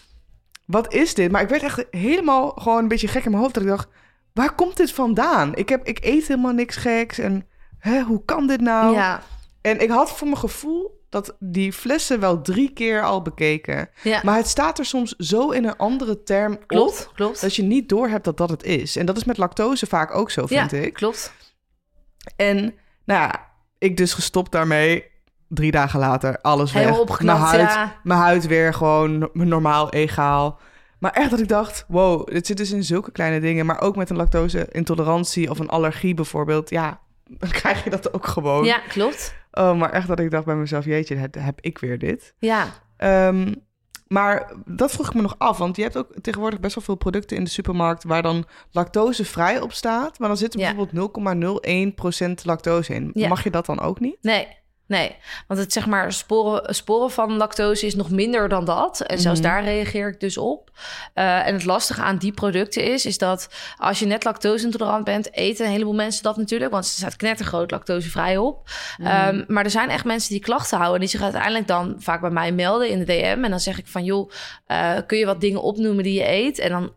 [0.71, 1.31] wat is dit?
[1.31, 3.55] Maar ik werd echt helemaal gewoon een beetje gek in mijn hoofd.
[3.55, 3.89] Dat ik dacht,
[4.33, 5.55] waar komt dit vandaan?
[5.55, 7.19] Ik, heb, ik eet helemaal niks geks.
[7.19, 7.47] En
[7.79, 8.95] hè, hoe kan dit nou?
[8.95, 9.23] Ja,
[9.61, 13.91] En ik had voor mijn gevoel dat die flessen wel drie keer al bekeken.
[14.03, 14.21] ja.
[14.25, 16.67] Maar het staat er soms zo in een andere term op...
[16.67, 17.41] klopt, klopt.
[17.41, 18.97] dat je niet doorhebt dat dat het is.
[18.97, 20.93] En dat is met lactose vaak ook zo, vind ja, ik.
[20.93, 21.33] klopt.
[22.37, 22.57] En
[23.05, 25.10] nou ja, ik dus gestopt daarmee.
[25.53, 26.83] Drie dagen later, alles weg.
[26.83, 27.97] Helemaal opgeknapt, mijn huid, ja.
[28.03, 30.59] Mijn huid weer gewoon no- normaal, egaal.
[30.99, 33.67] Maar echt dat ik dacht, wow, dit zit dus in zulke kleine dingen.
[33.67, 36.71] Maar ook met een lactose-intolerantie of een allergie bijvoorbeeld.
[36.71, 38.65] Ja, dan krijg je dat ook gewoon.
[38.65, 39.35] Ja, klopt.
[39.53, 42.35] Oh, maar echt dat ik dacht bij mezelf, jeetje, heb, ik weer dit.
[42.39, 43.55] Ja, Ehm,
[44.07, 46.95] maar dat vroeg ik me nog af, want je hebt ook tegenwoordig best wel veel
[46.95, 50.67] producten in de supermarkt waar dan lactosevrij op staat, maar dan zit er Ja.
[50.75, 53.11] bijvoorbeeld 0,01% lactose in.
[53.15, 53.29] Ja.
[53.29, 54.17] Mag je dat dan ook niet?
[54.23, 54.59] nee.
[54.91, 59.01] Nee, want het zeg maar sporen, sporen van lactose is nog minder dan dat.
[59.01, 59.49] En zelfs Mhm.
[59.49, 60.71] daar reageer ik dus op.
[61.15, 65.35] Eh, en het lastige aan die producten is, is dat als je net lactose-intolerant bent,
[65.35, 68.71] eten een heleboel mensen dat natuurlijk, want er staat knettergroot lactosevrij op.
[68.99, 69.09] Mhm.
[69.09, 72.31] Ehm, maar er zijn echt mensen die klachten houden, die zich uiteindelijk dan vaak bij
[72.31, 73.45] mij melden in de DM.
[73.45, 74.31] En dan zeg ik van, joh,
[74.67, 76.59] eh, kun je wat dingen opnoemen die je eet?
[76.59, 76.93] En dan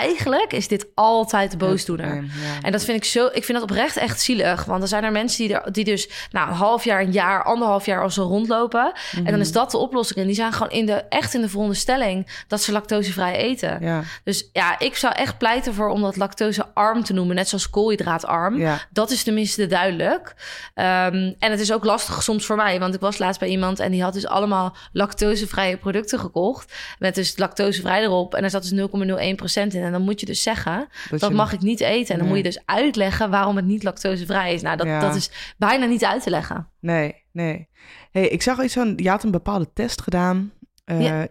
[0.00, 2.14] eigenlijk is dit altijd de boosdoener.
[2.14, 2.62] Ja, ja.
[2.62, 4.64] En dat vind ik zo, ik vind dat oprecht echt zielig.
[4.64, 7.44] Want er zijn er mensen die, er, die dus nou, een half jaar, een jaar,
[7.44, 8.92] anderhalf jaar al zo rondlopen.
[9.16, 10.18] En dan is dat de oplossing.
[10.18, 13.78] En die zijn gewoon in de, echt in de veronderstelling dat ze lactosevrij eten.
[13.80, 14.02] Ja.
[14.24, 17.36] Dus ja, ik zou echt pleiten voor om dat lactosearm te noemen.
[17.36, 18.62] Net zoals koolhydraatarm.
[18.90, 20.34] Dat is tenminste duidelijk.
[20.74, 22.78] Ehm, en het is ook lastig soms voor mij.
[22.78, 26.72] Want ik was laatst bij iemand en die had dus allemaal lactosevrije producten gekocht.
[26.98, 28.34] Met dus lactosevrij erop.
[28.34, 29.83] En daar zat dus 0,01% in.
[29.86, 32.14] En dan moet je dus zeggen, dat, mag ik niet eten.
[32.14, 32.36] En dan Nee.
[32.36, 34.62] moet je dus uitleggen waarom het niet lactosevrij is.
[34.62, 35.00] Nou, dat, Ja.
[35.00, 36.68] dat is bijna niet uit te leggen.
[36.80, 37.68] Nee, nee.
[38.10, 40.52] hey, ik zag iets van, je had een bepaalde test gedaan
[40.84, 41.26] eh, Ja.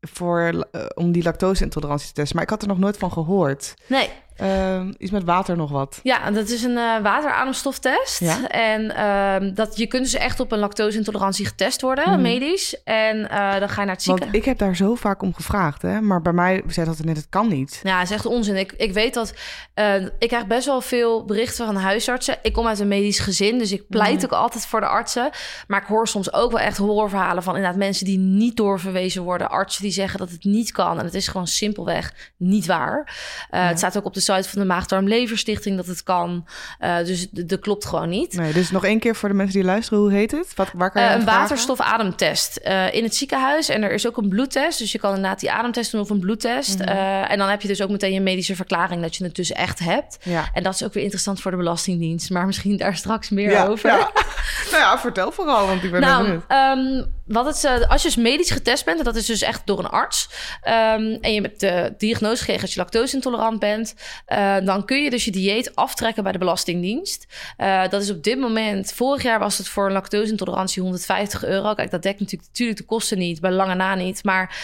[0.00, 3.74] voor, eh, om die lactose-intolerantie te testen, maar ik had er nog nooit van gehoord.
[3.88, 6.00] Nee, Ehm, iets met water nog wat.
[6.02, 8.20] Ja, dat is een eh waterademstoftest.
[8.20, 8.48] Ja?
[8.48, 12.20] En ehm, dat, je kunt dus echt op een lactose-intolerantie getest worden, Mhm.
[12.22, 12.82] medisch.
[12.84, 14.32] En eh, dan ga je naar het Want ziekenhuis.
[14.38, 16.00] ik heb daar zo vaak om gevraagd, hè?
[16.00, 17.80] maar bij mij zei dat het net, het kan niet.
[17.82, 18.56] Ja, het is echt onzin.
[18.56, 19.34] Ik, ik weet dat...
[19.74, 22.36] eh, ik krijg best wel veel berichten van huisartsen.
[22.42, 24.24] Ik kom uit een medisch gezin, dus ik pleit Mhm.
[24.24, 25.30] ook altijd voor de artsen.
[25.66, 29.50] Maar ik hoor soms ook wel echt horrorverhalen van inderdaad mensen die niet doorverwezen worden.
[29.50, 30.98] Artsen die zeggen dat het niet kan.
[30.98, 33.16] En het is gewoon simpelweg niet waar.
[33.50, 36.46] Het staat ook op de site van de Maagdarm-Leverstichting dat het kan.
[36.78, 38.34] Eh, dus dat klopt gewoon niet.
[38.36, 40.52] Nee, dus nog één keer voor de mensen die luisteren, hoe heet het?
[40.54, 43.68] Wat, waar kan je Eh, een waterstofademtest eh, in het ziekenhuis.
[43.68, 44.78] En er is ook een bloedtest.
[44.78, 46.78] Dus je kan inderdaad die ademtest doen of een bloedtest.
[46.78, 46.88] Mhm.
[47.28, 49.78] En dan heb je dus ook meteen je medische verklaring dat je het dus echt
[49.78, 50.18] hebt.
[50.22, 50.44] Ja.
[50.52, 52.30] En dat is ook weer interessant voor de Belastingdienst.
[52.30, 53.90] Maar misschien daar straks meer Ja, over.
[53.90, 53.96] ja.
[54.70, 56.42] nou ja, vertel vooral, want ik ben Nou, benieuwd.
[56.48, 59.66] ehm, wat het, eh, als je dus medisch getest bent, en dat is dus echt
[59.66, 60.28] door een arts,
[60.62, 63.94] ehm, en je hebt de diagnose gekregen dat je lactose-intolerant bent,
[64.26, 67.26] eh, dan kun je dus je dieet aftrekken bij de Belastingdienst.
[67.56, 71.74] Eh, dat is op dit moment, vorig jaar was het voor een lactose-intolerantie 150 euro.
[71.74, 74.56] Kijk, dat dekt natuurlijk, natuurlijk de kosten niet, bij lange na niet, maar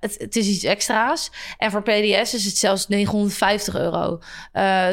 [0.00, 1.30] het, het is iets extra's.
[1.58, 4.20] En voor PDS is het zelfs 950 euro.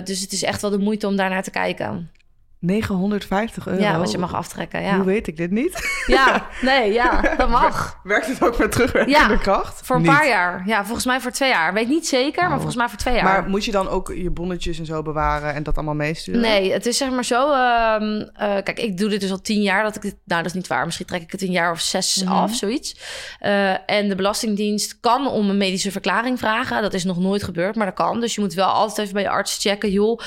[0.04, 2.12] Dus het is echt wel de moeite om daar naar te kijken.
[2.60, 3.82] 950 euro.
[3.82, 4.82] Ja, wat je mag aftrekken.
[4.82, 6.04] Ja, Hoe weet ik dit niet?
[6.08, 8.00] ja nee, ja, dat mag.
[8.04, 9.82] Werkt het ook met terugwerkende Ja, kracht?
[9.84, 10.12] Voor een Niet.
[10.12, 10.64] paar jaar.
[10.66, 11.74] Ja, volgens mij voor twee jaar.
[11.74, 12.56] Weet niet zeker, maar Oh.
[12.56, 13.24] volgens mij voor twee jaar.
[13.24, 16.42] Maar moet je dan ook je bonnetjes en zo bewaren en dat allemaal meesturen?
[16.42, 17.52] Nee, het is zeg maar zo.
[17.52, 19.84] ehm, eh, kijk, ik doe dit dus al tien jaar.
[19.84, 20.86] Dat ik dit, nou, dat is niet waar.
[20.86, 22.34] Misschien trek ik het een jaar of zes Mhm.
[22.34, 22.96] af, zoiets.
[23.40, 26.82] Eh, en de Belastingdienst kan om een medische verklaring vragen.
[26.82, 28.20] Dat is nog nooit gebeurd, maar dat kan.
[28.20, 29.92] Dus je moet wel altijd even bij je arts checken.
[29.92, 30.20] Joh,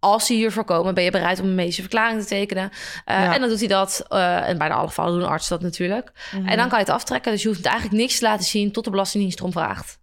[0.00, 2.70] als ze hiervoor komen, ben je bereid om een medische verklaring te tekenen?
[3.04, 3.34] Eh, Ja.
[3.34, 4.04] En dan doet hij dat.
[4.08, 6.12] eh, en bijna alle gevallen doen artsen dat natuurlijk.
[6.32, 6.46] Mhm.
[6.48, 7.32] En dan kan je het aftrekken.
[7.32, 9.98] Dus je hoeft eigenlijk niks te laten zien tot de Belastingdienst erom vraagt.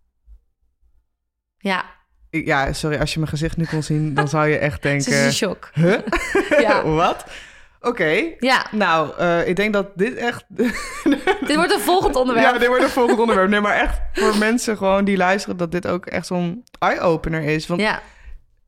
[1.58, 1.86] Ja,
[2.30, 5.06] Ja, sorry, als je mijn gezicht nu kon zien, dan zou je echt het is
[5.06, 5.26] denken...
[5.26, 5.70] een shock.
[5.74, 5.98] Huh?
[6.60, 6.84] Ja.
[7.04, 7.26] Wat?
[7.80, 8.24] Oké.
[8.40, 10.44] Ja, Nou, eh, ik denk dat dit echt...
[11.48, 12.54] dit wordt een volgend onderwerp.
[12.54, 13.50] Ja, dit wordt een volgend onderwerp.
[13.50, 15.58] Nee, maar echt voor mensen gewoon die luisteren...
[15.58, 17.68] dat dit ook echt zo'n eye-opener is.
[17.68, 18.02] Want ja,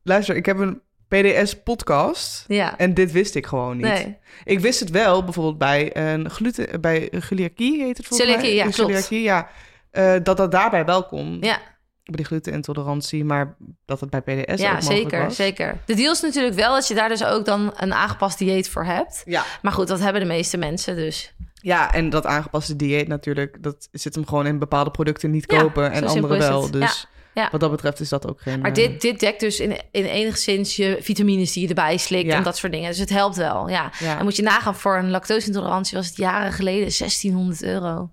[0.02, 2.44] luister, ik heb een PDS-podcast...
[2.48, 2.78] ja.
[2.78, 3.86] en dit wist ik gewoon niet.
[3.86, 4.16] Nee.
[4.44, 6.80] Ik wist het wel, bijvoorbeeld bij een gluten...
[6.80, 8.64] bij celiakie heet het volgens Celiakie, mij.
[8.64, 8.70] ja.
[8.70, 9.48] Celiakie, ja.
[9.90, 11.36] Eh, dat dat daarbij wel kon.
[11.40, 11.58] Ja,
[12.04, 15.36] Bij die glutenintolerantie, maar dat het bij PDS ook ja mogelijk zeker, was.
[15.36, 15.78] zeker.
[15.84, 18.84] De deal is natuurlijk wel dat je daar dus ook dan een aangepast dieet voor
[18.84, 19.22] hebt.
[19.24, 19.44] Ja.
[19.62, 21.34] Maar goed, dat hebben de meeste mensen dus.
[21.54, 23.62] ja, en dat aangepaste dieet natuurlijk...
[23.62, 25.92] dat zit hem gewoon in bepaalde producten niet Ja, kopen...
[25.92, 26.70] en andere wel.
[26.70, 27.06] Dus
[27.38, 28.60] Ja, wat dat betreft is dat ook geen...
[28.60, 32.26] Maar eh, dit, dit dekt dus in, in enigszins je vitamines die je erbij slikt
[32.30, 32.36] Ja.
[32.36, 32.88] en dat soort dingen.
[32.88, 33.90] Dus het helpt wel, ja.
[33.98, 34.18] Ja.
[34.18, 38.10] En moet je nagaan, voor een lactose-intolerantie was het jaren geleden 1600 euro.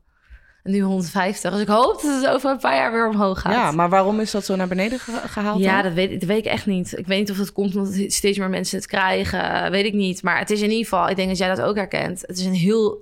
[0.63, 1.51] En nu 150.
[1.51, 3.53] Dus ik hoop dat het over een paar jaar weer omhoog gaat.
[3.53, 5.83] Ja, maar waarom is dat zo naar beneden ge- gehaald Ja, dan?
[5.83, 6.97] dat weet, dat weet ik echt niet.
[6.97, 9.63] Ik weet niet of het komt omdat steeds meer mensen het krijgen.
[9.63, 10.23] eh, Weet ik niet.
[10.23, 12.21] Maar het is in ieder geval, ik denk dat jij dat ook herkent.
[12.21, 12.99] Het is een heel,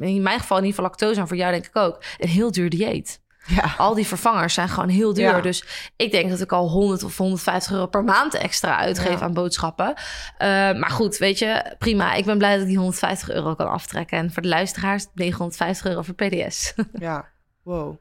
[0.00, 2.50] in mijn geval in ieder geval lactose en voor jou denk ik ook, een heel
[2.52, 3.20] duur dieet.
[3.46, 3.74] Ja.
[3.76, 5.24] Al die vervangers zijn gewoon heel duur.
[5.24, 5.40] Ja.
[5.40, 5.64] Dus
[5.96, 9.24] ik denk dat ik al 100 of 150 euro per maand extra uitgeef Ja.
[9.24, 9.94] aan boodschappen.
[10.38, 12.14] Eh, maar goed, weet je, prima.
[12.14, 14.18] Ik ben blij dat ik die 150 euro kan aftrekken.
[14.18, 16.74] En voor de luisteraars 950 euro voor PDS.
[16.98, 17.28] Ja,
[17.62, 17.96] wow.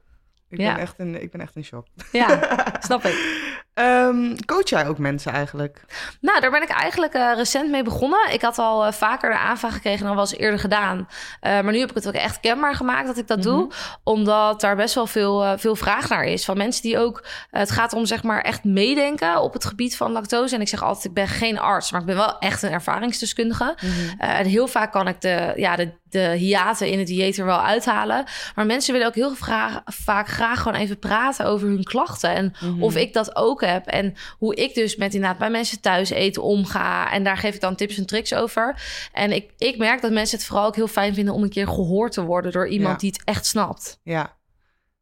[0.50, 1.88] Ik, ben echt in, ik ben echt in shock.
[2.12, 2.40] ja,
[2.80, 3.44] snap ik.
[3.76, 5.82] Ehm, coach jij ook mensen eigenlijk?
[6.22, 8.34] Nou, daar ben ik eigenlijk eh, recent mee begonnen.
[8.34, 11.08] Ik had al eh, vaker de aanvraag gekregen dan was eerder gedaan.
[11.40, 13.72] Eh, maar nu heb ik het ook echt kenbaar gemaakt dat ik dat doe.
[14.04, 16.46] Omdat daar best wel veel, veel vraag naar is.
[16.46, 17.24] Van mensen die ook...
[17.52, 20.56] het gaat om zeg maar echt meedenken op het gebied van lactose.
[20.56, 21.92] En ik zeg altijd, ik ben geen arts.
[21.92, 23.76] Maar ik ben wel echt een ervaringsdeskundige.
[24.18, 27.46] Eh, en heel vaak kan ik de, ja, de, de hiaten in het dieet er
[27.46, 28.26] wel uithalen.
[28.56, 32.30] Maar mensen willen ook heel graag, vaak graag gewoon even praten over hun klachten.
[32.36, 32.84] En Mhm.
[32.84, 33.88] of ik dat ook heb.
[33.88, 37.12] En hoe ik dus met inderdaad bij mensen thuis eten omga.
[37.12, 38.82] En daar geef ik dan tips en tricks over.
[39.12, 41.68] En ik, ik merk dat mensen het vooral ook heel fijn vinden om een keer
[41.68, 43.00] gehoord te worden door iemand Ja.
[43.00, 44.00] die het echt snapt.
[44.04, 44.34] Ja.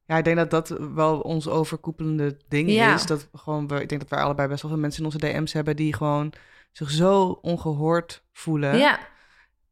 [0.06, 2.94] Ja, ik denk dat dat wel ons overkoepelende ding Ja.
[2.94, 3.06] is.
[3.06, 5.54] Dat gewoon we, ik denk dat wij allebei best wel veel mensen in onze DM's
[5.54, 6.34] hebben die gewoon
[6.72, 8.78] zich zo ongehoord voelen.
[8.78, 9.00] Ja,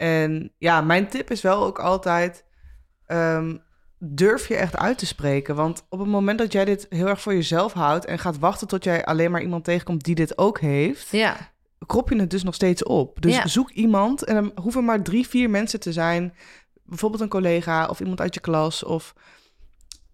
[0.02, 2.46] En ja, mijn tip is wel ook altijd:
[3.06, 3.58] ehm,
[4.00, 5.56] durf je echt uit te spreken.
[5.56, 8.68] Want op het moment dat jij dit heel erg voor jezelf houdt en gaat wachten
[8.68, 11.38] tot jij alleen maar iemand tegenkomt die dit ook heeft, ja,
[11.86, 13.22] krop je het dus nog steeds op.
[13.22, 13.48] Dus Ja.
[13.48, 16.34] zoek iemand en dan hoeven maar drie, vier mensen te zijn.
[16.84, 19.14] Bijvoorbeeld een collega of iemand uit je klas of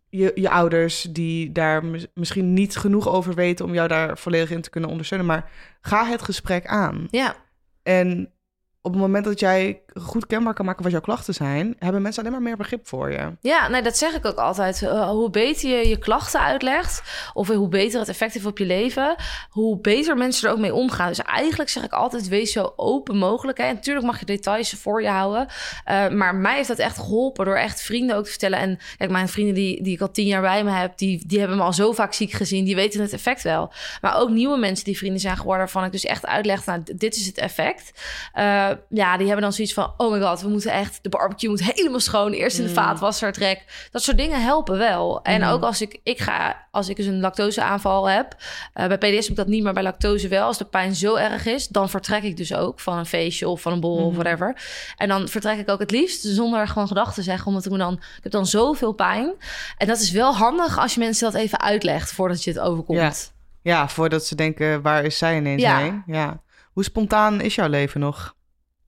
[0.10, 4.52] je, je ouders die daar mis- misschien niet genoeg over weten om jou daar volledig
[4.52, 5.28] in te kunnen ondersteunen.
[5.28, 7.08] Maar ga het gesprek aan.
[7.10, 7.36] ja.
[7.84, 8.32] En
[8.82, 12.22] op het moment dat jij goed kenbaar kan maken wat jouw klachten zijn, hebben mensen
[12.22, 13.32] alleen maar meer begrip voor je.
[13.42, 14.82] Ja, nee, dat zeg ik ook altijd.
[14.82, 17.02] Eh, hoe beter je je klachten uitlegt,
[17.34, 19.16] of hoe beter het effect heeft op je leven,
[19.50, 21.08] hoe beter mensen er ook mee omgaan.
[21.08, 23.58] Dus eigenlijk zeg ik altijd: wees zo open mogelijk.
[23.58, 23.64] Hè.
[23.64, 25.48] En natuurlijk mag je details voor je houden.
[25.84, 28.60] Eh, maar mij heeft dat echt geholpen door echt vrienden ook te vertellen.
[28.60, 31.40] En kijk, mijn vrienden die, die ik al tien jaar bij me heb, die, die
[31.40, 32.66] hebben me al zo vaak ziek gezien.
[32.66, 33.72] Die weten het effect wel.
[34.02, 37.16] Maar ook nieuwe mensen die vrienden zijn geworden, waarvan ik dus echt uitleg: nou, dit
[37.16, 37.92] is het effect.
[38.34, 41.50] Eh, ja, die hebben dan zoiets van: oh my god, we moeten echt, de barbecue
[41.50, 42.32] moet helemaal schoon.
[42.32, 42.76] Eerst in de Mm.
[42.76, 43.88] vaatwasser trek.
[43.92, 45.20] Dat soort dingen helpen wel.
[45.24, 45.50] En Mhm.
[45.50, 48.36] ook als ik, ik ga, als ik dus een lactoseaanval heb.
[48.74, 50.46] eh, bij PDS heb ik dat niet, maar bij lactose wel.
[50.46, 53.62] Als de pijn zo erg is, dan vertrek ik dus ook van een feestje of
[53.62, 54.22] van een borrel of Mhm.
[54.22, 54.62] whatever.
[54.98, 57.48] En dan vertrek ik ook het liefst zonder gewoon gedachten te zeggen.
[57.48, 59.34] Omdat ik me dan, ik heb dan zoveel pijn.
[59.78, 63.34] En dat is wel handig als je mensen dat even uitlegt voordat je het overkomt.
[63.62, 65.78] Ja, voordat ze denken, waar is zij ineens Ja.
[65.78, 66.04] heen?
[66.06, 66.42] Ja.
[66.74, 68.36] Hoe spontaan is jouw leven nog?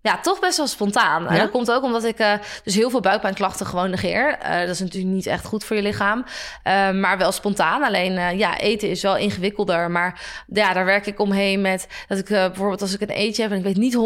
[0.01, 1.27] Ja, toch best wel spontaan.
[1.27, 2.33] En dat komt ook omdat ik eh,
[2.63, 4.37] dus heel veel buikpijnklachten gewoon negeer.
[4.37, 6.25] Eh, dat is natuurlijk niet echt goed voor je lichaam.
[6.63, 7.83] Eh, maar wel spontaan.
[7.83, 9.91] Alleen ja, eten is wel ingewikkelder.
[9.91, 13.51] Maar ja, daar werk ik omheen met dat ik bijvoorbeeld als ik een eetje heb...
[13.51, 13.97] en ik weet niet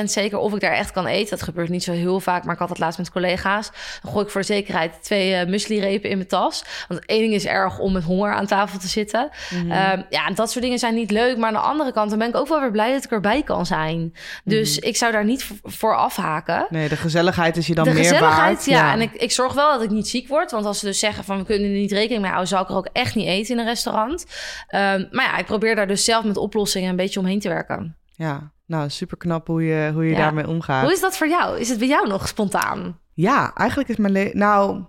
[0.00, 1.30] 100% zeker of ik daar echt kan eten.
[1.30, 3.70] Dat gebeurt niet zo heel vaak, maar ik had het laatst met collega's.
[4.02, 6.64] Dan gooi ik voor de zekerheid twee muesli-repen in mijn tas.
[6.88, 9.30] Want één ding is erg om met honger aan tafel te zitten.
[9.50, 9.70] Mhm.
[9.70, 11.36] Ehm, ja, en dat soort dingen zijn niet leuk.
[11.36, 13.42] Maar aan de andere kant dan ben ik ook wel weer blij dat ik erbij
[13.42, 14.14] kan zijn.
[14.44, 16.66] Dus ik zou daar niet voor afhaken.
[16.70, 18.64] Nee, de gezelligheid is je dan de meer gezelligheid, waard.
[18.64, 18.92] ja.
[18.92, 20.50] En ik, ik zorg wel dat ik niet ziek word.
[20.50, 22.48] Want als ze dus zeggen van we kunnen er niet rekening mee houden...
[22.48, 24.26] zou ik er ook echt niet eten in een restaurant.
[24.66, 27.96] Ehm, maar ja, ik probeer daar dus zelf met oplossingen een beetje omheen te werken.
[28.16, 30.16] Ja, nou, super knap hoe je, hoe je Ja.
[30.16, 30.82] daarmee omgaat.
[30.82, 31.58] Hoe is dat voor jou?
[31.60, 32.98] Is het bij jou nog spontaan?
[33.14, 34.38] Ja, eigenlijk is mijn leven...
[34.38, 34.82] Nou,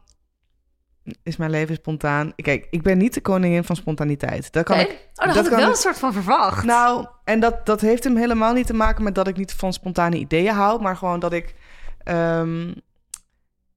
[1.23, 2.33] is mijn leven spontaan.
[2.35, 4.51] Kijk, ik ben niet de koningin van spontaniteit.
[4.51, 4.89] Dat kan ik...
[4.89, 6.63] Oh, daar dat had ik kan wel ik- een soort van verwacht.
[6.65, 9.73] Nou, en dat, dat heeft hem helemaal niet te maken met dat ik niet van
[9.73, 11.55] spontane ideeën hou, maar gewoon dat ik,
[12.03, 12.71] ehm,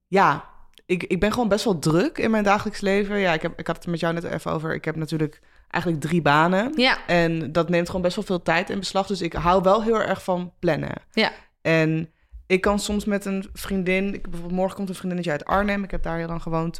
[0.06, 0.44] ja,
[0.86, 3.18] ik, ik ben gewoon best wel druk in mijn dagelijks leven.
[3.18, 4.74] Ja, ik, heb, ik had het met jou net even over.
[4.74, 6.72] Ik heb natuurlijk eigenlijk drie banen.
[6.74, 9.06] Ja, En dat neemt gewoon best wel veel tijd in beslag.
[9.06, 10.94] Dus ik hou wel heel erg van plannen.
[11.12, 11.32] Ja.
[11.62, 12.10] En
[12.46, 14.14] ik kan soms met een vriendin...
[14.14, 15.84] Ik, bijvoorbeeld morgen komt een vriendinnetje uit Arnhem.
[15.84, 16.78] Ik heb daar heel lang gewoond.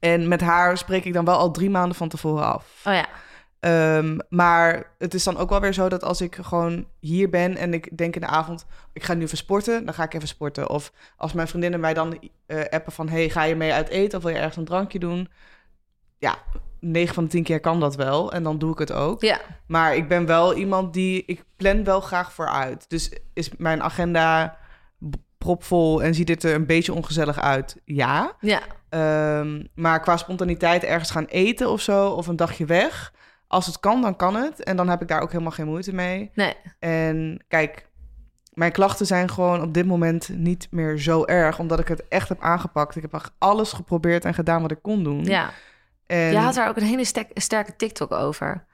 [0.00, 2.82] En met haar spreek ik dan wel al drie maanden van tevoren af.
[2.84, 3.06] oh ja.
[3.60, 7.56] Ehm, maar het is dan ook wel weer zo dat als ik gewoon hier ben
[7.56, 10.28] en ik denk in de avond, ik ga nu even sporten, dan ga ik even
[10.28, 10.70] sporten.
[10.70, 14.18] Of als mijn vriendinnen mij dan eh, appen van, hey, ga je mee uit eten
[14.18, 15.28] of wil je ergens een drankje doen?
[16.18, 16.38] Ja,
[16.80, 19.22] 9 van de 10 keer kan dat wel en dan doe ik het ook.
[19.22, 22.90] Ja, Maar ik ben wel iemand die, ik plan wel graag vooruit.
[22.90, 24.56] Dus is mijn agenda
[25.38, 27.76] propvol en ziet het er een beetje ongezellig uit?
[27.84, 28.32] Ja.
[28.40, 28.60] ja.
[28.88, 33.12] Ehm, maar qua spontaniteit ergens gaan eten of zo, of een dagje weg.
[33.46, 34.62] Als het kan, dan kan het.
[34.62, 36.30] En dan heb ik daar ook helemaal geen moeite mee.
[36.34, 36.54] Nee.
[36.78, 37.88] En kijk,
[38.52, 42.28] mijn klachten zijn gewoon op dit moment niet meer zo erg, omdat ik het echt
[42.28, 42.96] heb aangepakt.
[42.96, 45.24] Ik heb echt alles geprobeerd en gedaan wat ik kon doen.
[45.24, 45.50] Ja.
[46.06, 48.64] En Je had daar ook een hele sterke TikTok over.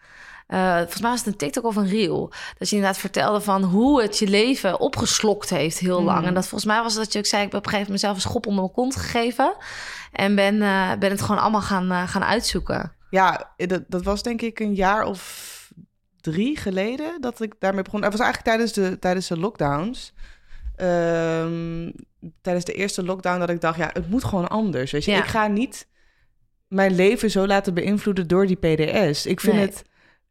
[0.46, 2.32] Eh, volgens mij was het een TikTok of een reel.
[2.58, 6.18] Dat je inderdaad vertelde van hoe het je leven opgeslokt heeft heel lang.
[6.18, 6.26] Mhm.
[6.28, 7.42] En dat volgens mij was dat je ook zei...
[7.44, 9.56] ik heb op een gegeven moment mezelf een schop onder mijn kont gegeven.
[10.12, 12.92] En ben, eh, ben het gewoon allemaal gaan, eh, gaan uitzoeken.
[13.10, 15.52] ja, dat, dat was denk ik een jaar of
[16.20, 18.02] drie geleden dat ik daarmee begon.
[18.02, 20.12] Het was eigenlijk tijdens de, tijdens de lockdowns.
[20.76, 21.90] Ehm,
[22.42, 24.90] tijdens de eerste lockdown dat ik dacht, ja, het moet gewoon anders.
[24.92, 25.18] Weet je, Ja.
[25.18, 25.88] ik ga niet
[26.68, 29.26] mijn leven zo laten beïnvloeden door die PDS.
[29.26, 29.64] Ik vind Nee.
[29.66, 29.84] het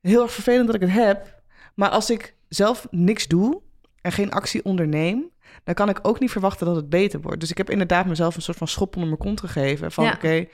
[0.10, 1.42] heel erg vervelend dat ik het heb.
[1.76, 3.62] Maar als ik zelf niks doe
[4.02, 5.30] en geen actie onderneem,
[5.64, 7.40] dan kan ik ook niet verwachten dat het beter wordt.
[7.40, 9.92] Dus ik heb inderdaad mezelf een soort van schop onder mijn kont gegeven.
[9.92, 10.12] Van Ja.
[10.14, 10.46] oké,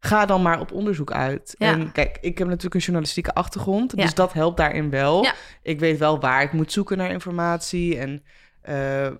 [0.00, 1.54] ga dan maar op onderzoek uit.
[1.58, 1.72] Ja.
[1.72, 4.02] En kijk, ik heb natuurlijk een journalistieke achtergrond, Ja.
[4.02, 5.26] dus dat helpt daarin wel.
[5.62, 7.98] Ik weet wel waar ik moet zoeken naar informatie.
[7.98, 8.22] En
[8.60, 9.10] eh,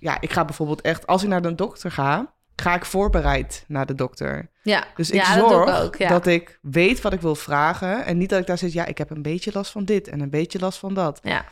[0.00, 3.86] ja, ik ga bijvoorbeeld echt, als ik naar de dokter ga, ga ik voorbereid naar
[3.86, 4.50] de dokter.
[4.62, 5.96] Ja, Dus ik ja, dat zorg ik ook.
[5.96, 6.08] Ja.
[6.08, 8.04] dat ik weet wat ik wil vragen.
[8.04, 10.20] En niet dat ik daar zit, ja, ik heb een beetje last van dit en
[10.20, 11.20] een beetje last van dat.
[11.22, 11.44] Ja.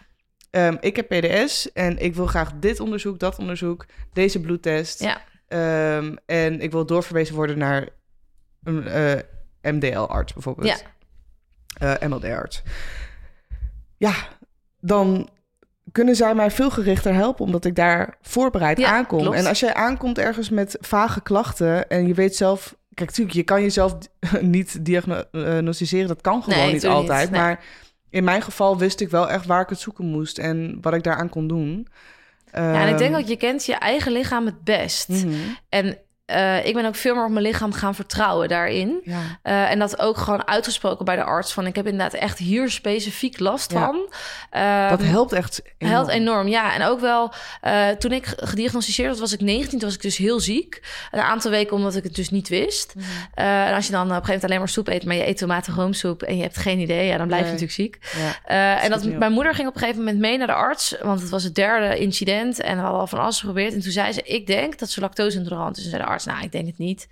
[0.51, 5.03] Ehm, ik heb PDS en ik wil graag dit onderzoek, dat onderzoek, deze bloedtest.
[5.03, 5.21] Ja.
[5.49, 7.89] Ehm, en ik wil doorverwezen worden naar
[8.63, 9.21] een eh,
[9.63, 10.85] MDL-arts bijvoorbeeld.
[11.79, 11.97] Ja.
[11.99, 12.63] Eh, MLD-arts.
[13.97, 14.15] Ja,
[14.81, 15.29] dan
[15.93, 19.19] kunnen zij mij veel gerichter helpen, omdat ik daar voorbereid Ja, aankom.
[19.21, 19.37] klopt.
[19.37, 22.77] En als jij aankomt ergens met vage klachten en je weet zelf...
[22.95, 23.97] Kijk, natuurlijk, je kan jezelf
[24.41, 26.09] niet diagnosticeren.
[26.09, 27.31] Dat kan gewoon Nee, niet altijd.
[27.31, 27.41] Nee.
[27.41, 27.65] Maar
[28.11, 31.03] in mijn geval wist ik wel echt waar ik het zoeken moest en wat ik
[31.03, 31.87] daaraan kon doen.
[32.53, 35.09] Ja, en ik denk Ehm, dat je kent je eigen lichaam het best.
[35.09, 35.33] mhm.
[35.69, 35.99] En
[36.29, 39.01] eh, ik ben ook veel meer op mijn lichaam gaan vertrouwen daarin.
[39.05, 39.21] Ja.
[39.43, 41.53] Eh, en dat ook gewoon uitgesproken bij de arts.
[41.53, 43.85] Van ik heb inderdaad echt hier specifiek last Ja.
[43.85, 44.13] van.
[44.51, 45.95] Ehm, Dat helpt echt enorm.
[45.97, 46.75] Helpt enorm, ja.
[46.75, 49.79] En ook wel, eh, toen ik gediagnosticeerd was, was ik 19.
[49.79, 50.83] Toen was ik dus heel ziek.
[51.11, 52.95] Een aantal weken omdat ik het dus niet wist.
[52.95, 53.07] Mhm.
[53.35, 55.05] En als je dan op een gegeven moment alleen maar soep eet...
[55.05, 57.07] maar je eet tomatenroomsoep en je hebt geen idee...
[57.07, 57.99] ja, dan blijf je natuurlijk ziek.
[58.47, 58.81] Ja.
[58.81, 60.95] En dat, mijn moeder ging op een gegeven moment mee naar de arts...
[61.03, 63.73] want het was het derde incident en we hadden al van alles geprobeerd.
[63.73, 65.85] En toen zei ze, ik denk dat ze lactose-intolerant is.
[65.85, 67.09] En zei de arts, nou, ik denk het niet.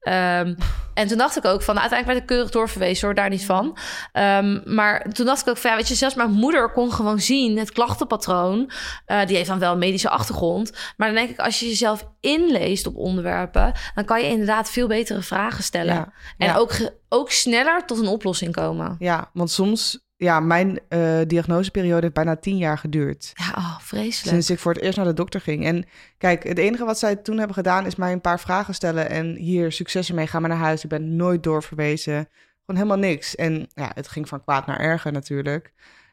[0.00, 0.54] Ehm,
[0.94, 3.44] en toen dacht ik ook van, nou, uiteindelijk werd ik keurig doorverwezen hoor, daar niet
[3.44, 3.76] van.
[4.12, 7.20] Ehm, maar toen dacht ik ook van, ja, weet je, zelfs mijn moeder kon gewoon
[7.20, 8.70] zien het klachtenpatroon.
[9.06, 10.72] Eh, die heeft dan wel een medische achtergrond.
[10.96, 14.86] Maar dan denk ik, als je jezelf inleest op onderwerpen, dan kan je inderdaad veel
[14.86, 15.94] betere vragen stellen.
[15.94, 16.12] Ja.
[16.38, 16.56] En Ja.
[16.56, 16.72] ook,
[17.08, 18.96] ook sneller tot een oplossing komen.
[18.98, 20.02] Ja, want soms...
[20.24, 23.32] Ja, mijn eh, diagnoseperiode heeft bijna tien jaar geduurd.
[23.34, 24.14] Ja, oh, vreselijk.
[24.14, 25.64] Sinds ik voor het eerst naar de dokter ging.
[25.64, 25.84] En
[26.18, 27.86] kijk, het enige wat zij toen hebben gedaan...
[27.86, 29.10] is mij een paar vragen stellen.
[29.10, 30.82] En hier, succes ermee, ga maar naar huis.
[30.82, 32.28] Ik ben nooit doorverwezen.
[32.64, 33.34] Gewoon helemaal niks.
[33.34, 35.72] En ja, het ging van kwaad naar erger natuurlijk.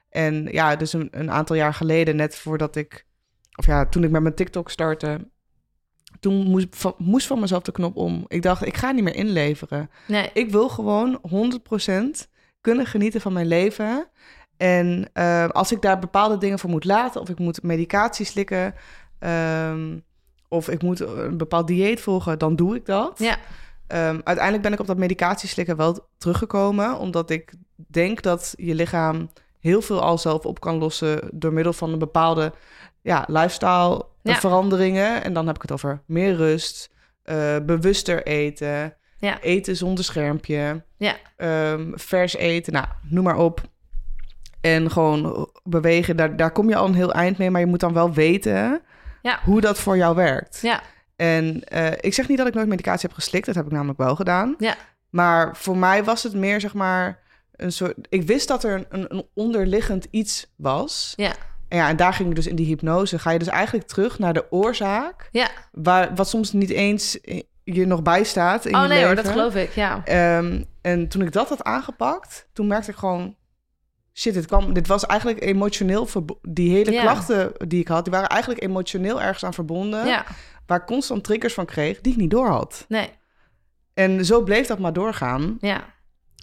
[0.09, 3.05] En ja, dus een, een aantal jaar geleden, net voordat ik...
[3.55, 5.29] Of ja, toen ik met mijn TikTok startte...
[6.19, 8.25] Toen moest, van, moest van mezelf de knop om.
[8.27, 9.89] Ik dacht, ik ga niet meer inleveren.
[10.07, 11.21] Nee, Ik wil gewoon
[12.25, 12.29] 100%
[12.61, 14.07] kunnen genieten van mijn leven.
[14.57, 18.73] En eh, als ik daar bepaalde dingen voor moet laten, of ik moet medicatie slikken,
[19.19, 19.97] ehm,
[20.47, 23.19] of ik moet een bepaald dieet volgen, dan doe ik dat.
[23.19, 23.37] ja,
[23.87, 28.75] Ehm, uiteindelijk ben ik op dat medicatie slikken wel teruggekomen, omdat ik denk dat je
[28.75, 32.53] lichaam heel veel al zelf op kan lossen door middel van een bepaalde
[33.01, 34.35] ja, lifestyle Ja.
[34.35, 35.23] veranderingen.
[35.23, 36.89] En dan heb ik het over meer rust,
[37.23, 39.39] eh, bewuster eten, Ja.
[39.41, 43.61] eten zonder schermpje, ja, ehm, vers eten, nou, noem maar op.
[44.61, 47.79] En gewoon bewegen, daar, daar kom je al een heel eind mee, maar je moet
[47.79, 48.81] dan wel weten
[49.21, 49.39] Ja.
[49.43, 50.59] hoe dat voor jou werkt.
[50.61, 50.81] ja,
[51.15, 53.97] En eh, ik zeg niet dat ik nooit medicatie heb geslikt, dat heb ik namelijk
[53.99, 54.55] wel gedaan.
[54.57, 54.75] ja,
[55.09, 57.19] Maar voor mij was het meer, zeg maar,
[57.55, 57.95] een soort...
[58.09, 61.13] Ik wist dat er een, een onderliggend iets was.
[61.15, 61.33] ja,
[61.67, 63.19] En ja, en daar ging ik dus in die hypnose.
[63.19, 65.49] Ga je dus eigenlijk terug naar de oorzaak, ja.
[65.71, 67.17] waar, wat soms niet eens
[67.63, 70.01] je nog bijstaat in Oh je nee hoor, dat geloof ik, ja.
[70.05, 73.35] Ehm, en toen ik dat had aangepakt, toen merkte ik gewoon...
[74.13, 76.07] Shit, dit, kwam, dit was eigenlijk emotioneel...
[76.41, 77.01] Die hele Ja.
[77.01, 80.05] klachten die ik had, die waren eigenlijk emotioneel ergens aan verbonden.
[80.05, 80.25] Ja,
[80.65, 82.85] Waar ik constant triggers van kreeg, die ik niet door had.
[82.87, 83.09] nee,
[83.93, 85.57] En zo bleef dat maar doorgaan.
[85.59, 85.83] ja.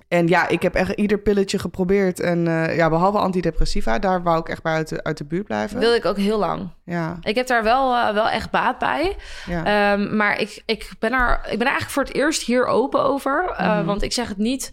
[0.08, 2.20] En ja, ik heb echt ieder pilletje geprobeerd.
[2.20, 5.44] En eh, ja, behalve antidepressiva, daar wou ik echt bij uit de, uit de buurt
[5.44, 5.78] blijven.
[5.78, 6.68] Wilde ik ook heel lang.
[6.84, 9.16] Ja, Ik heb daar wel, eh, wel echt baat bij.
[9.46, 9.64] ja.
[9.92, 13.02] Ehm, maar ik, ik, ben er, ik ben er eigenlijk voor het eerst hier open
[13.02, 13.44] over.
[13.60, 13.84] Uh, Mhm.
[13.84, 14.70] Want ik zeg het niet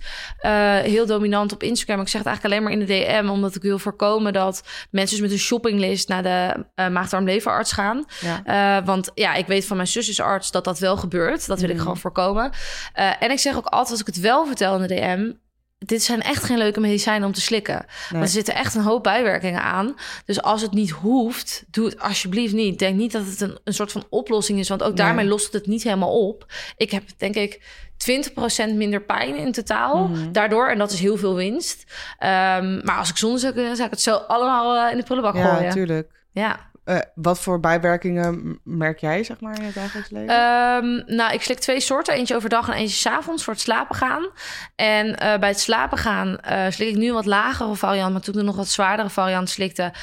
[0.83, 2.01] heel dominant op Instagram.
[2.01, 3.29] Ik zeg het eigenlijk alleen maar in de DM.
[3.29, 8.05] Omdat ik wil voorkomen dat mensen dus met een shoppinglist naar de uh, maag-darm-leverarts gaan.
[8.45, 8.83] ja.
[8.83, 11.47] Want ja, ik weet van mijn zusjesarts dat dat wel gebeurt.
[11.47, 11.83] Dat wil ik Mhm.
[11.83, 12.51] gewoon voorkomen.
[13.19, 15.24] En ik zeg ook altijd als ik het wel vertel in de DM...
[15.85, 17.75] Dit zijn echt geen leuke medicijnen om te slikken.
[17.75, 17.85] Nee.
[18.09, 19.95] Want er zitten echt een hoop bijwerkingen aan.
[20.25, 22.79] Dus als het niet hoeft, doe het alsjeblieft niet.
[22.79, 24.69] Denk niet dat het een, een soort van oplossing is.
[24.69, 26.45] Want ook daarmee lost het niet helemaal op.
[26.77, 27.61] Ik heb denk ik
[28.71, 30.07] 20% minder pijn in totaal.
[30.07, 30.31] Mhm.
[30.31, 31.83] Daardoor, en dat is heel veel winst.
[32.19, 35.03] Um, maar als ik zonder zou kunnen, zou ik het zo allemaal uh, in de
[35.03, 35.63] prullenbak ja, gooien.
[35.63, 36.11] natuurlijk.
[36.31, 40.35] Ja, Uh, wat voor bijwerkingen merk jij, zeg maar, in het dagelijks leven?
[40.35, 42.13] Um, nou, ik slik twee soorten.
[42.13, 44.29] Eentje overdag en eentje 's avonds voor het slapen gaan.
[44.75, 48.11] En uh, bij het slapen gaan uh, slik ik nu een wat lagere variant.
[48.11, 49.93] Maar toen ik nog wat zwaardere variant slikte...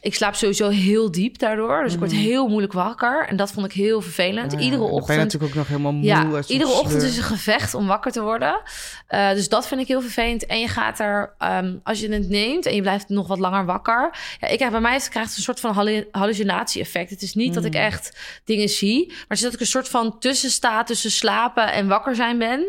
[0.00, 1.82] Ik slaap sowieso heel diep daardoor.
[1.82, 2.02] Dus mm.
[2.02, 3.26] ik word heel moeilijk wakker.
[3.28, 4.52] En dat vond ik heel vervelend.
[4.52, 5.06] Ja, iedere ochtend...
[5.06, 6.04] ben je natuurlijk ook nog helemaal moe.
[6.04, 8.60] Ja, iedere ochtend is een gevecht om wakker te worden.
[9.08, 10.46] Dus dat vind ik heel vervelend.
[10.46, 13.64] En je gaat er, um, als je het neemt en je blijft nog wat langer
[13.64, 14.10] wakker...
[14.40, 15.74] Ja, ik heb bij mij krijgt een soort van
[16.10, 17.10] hallucinatie-effect.
[17.10, 17.54] Het is niet mm.
[17.54, 20.82] dat ik echt dingen zie, maar het is dat ik een soort van tussen sta
[20.82, 22.60] tussen slapen en wakker zijn ben.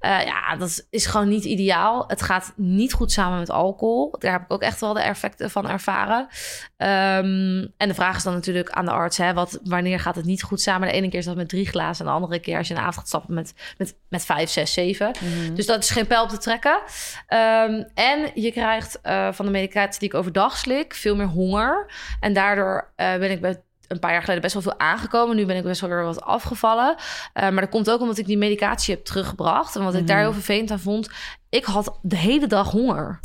[0.00, 2.04] Uh, ja, dat is gewoon niet ideaal.
[2.06, 4.14] Het gaat niet goed samen met alcohol.
[4.18, 6.20] Daar heb ik ook echt wel de effecten van ervaren.
[6.20, 10.24] Um, en de vraag is dan natuurlijk aan de arts: hè, wat, wanneer gaat het
[10.24, 10.88] niet goed samen?
[10.88, 12.80] De ene keer is dat met drie glazen, en de andere keer als je een
[12.80, 15.12] avond gaat stappen met, met, met vijf, zes, zeven.
[15.20, 15.54] Mm.
[15.54, 16.80] Dus dat is geen pijl op te trekken.
[17.28, 21.92] Um, en je krijgt uh, van de medicatie die ik overdag slik veel meer honger.
[22.20, 25.36] En daardoor uh, ben ik bij een paar jaar geleden best wel veel aangekomen.
[25.36, 26.94] Nu ben ik best wel weer wat afgevallen.
[26.98, 27.02] Uh,
[27.34, 29.76] maar dat komt ook omdat ik die medicatie heb teruggebracht.
[29.76, 30.24] En wat ik daar Mhm.
[30.24, 31.08] heel vervelend aan vond,
[31.48, 33.20] ik had de hele dag honger.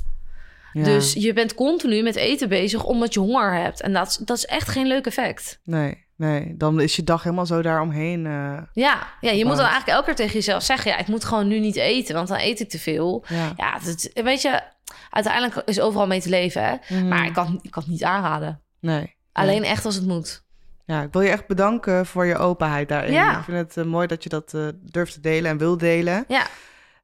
[0.73, 3.81] Dus je bent continu met eten bezig omdat je honger hebt.
[3.81, 5.59] En dat, is- dat is echt geen leuk effect.
[5.63, 6.53] Nee, nee.
[6.57, 8.25] Dan is je dag helemaal zo daaromheen.
[8.25, 10.91] eh Ja, ja je moet dan eigenlijk elke keer tegen jezelf zeggen...
[10.91, 13.25] ja, ik moet gewoon nu niet eten, want dan eet ik te veel.
[13.27, 13.51] ja.
[13.57, 14.61] Ja, dat, weet je,
[15.09, 16.75] uiteindelijk is overal mee te leven, hè.
[16.97, 17.07] Mhm.
[17.07, 18.61] Maar ik kan, ik kan het niet aanraden.
[18.79, 19.15] Nee.
[19.33, 20.43] Alleen echt als het moet.
[20.85, 23.13] Ja, ik wil je echt bedanken voor je openheid daarin.
[23.13, 23.37] Ja.
[23.37, 26.25] Ik vind het eh, mooi dat je dat eh, durft te delen en wil delen.
[26.27, 26.45] Ja.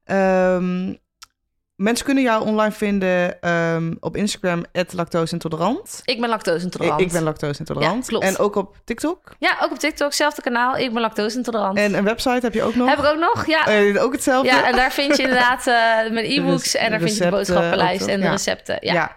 [0.03, 0.93] Ehm,
[1.75, 6.01] mensen kunnen jou online vinden ehm, op Instagram, lactoseintolerant.
[6.05, 7.01] Ik ben lactose Ik, intolerant.
[7.01, 8.03] ik ben lactose-intolerant.
[8.03, 8.25] Ja, klopt.
[8.25, 9.35] En ook op TikTok.
[9.39, 10.77] Ja, ook op TikTok, zelfde kanaal.
[10.77, 11.77] Ik ben lactose intolerant.
[11.77, 12.89] En een website heb je ook nog.
[12.89, 13.67] Heb ik ook nog, ja.
[13.67, 14.49] Eh, ook hetzelfde.
[14.49, 18.07] ja, en daar vind je inderdaad eh, mijn e-books en daar vind je de boodschappenlijst
[18.07, 18.77] en de recepten.
[18.79, 18.93] Ja.
[18.93, 19.15] Ja.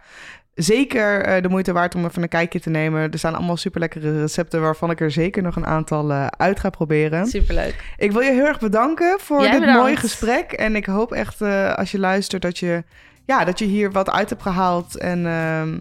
[0.54, 3.10] Zeker eh, de moeite waard om even een kijkje te nemen.
[3.12, 6.60] Er staan allemaal super lekkere recepten waarvan ik er zeker nog een aantal eh, uit
[6.60, 7.26] ga proberen.
[7.26, 7.74] Superleuk.
[7.96, 9.80] Ik wil je heel erg bedanken voor Jij dit bedankt.
[9.82, 10.52] mooie gesprek.
[10.52, 12.84] En ik hoop echt eh, als je luistert dat je,
[13.26, 14.96] ja, dat je hier wat uit hebt gehaald.
[14.98, 15.78] En ehm,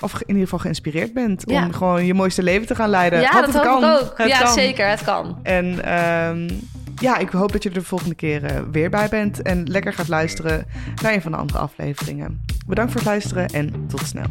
[0.00, 1.64] of in ieder geval geïnspireerd bent Ja.
[1.64, 3.20] om gewoon je mooiste leven te gaan leiden.
[3.20, 3.94] Ja, Want dat het hoop kan.
[3.94, 4.18] ik ook.
[4.18, 4.52] Het ja, kan.
[4.52, 5.38] zeker, het kan.
[5.42, 6.50] En ehm,
[7.00, 9.42] ja, ik hoop dat je er de volgende keer eh, weer bij bent.
[9.42, 10.66] En lekker gaat luisteren
[11.02, 12.40] naar een van de andere afleveringen.
[12.66, 14.26] Bedankt voor het luisteren en tot snel.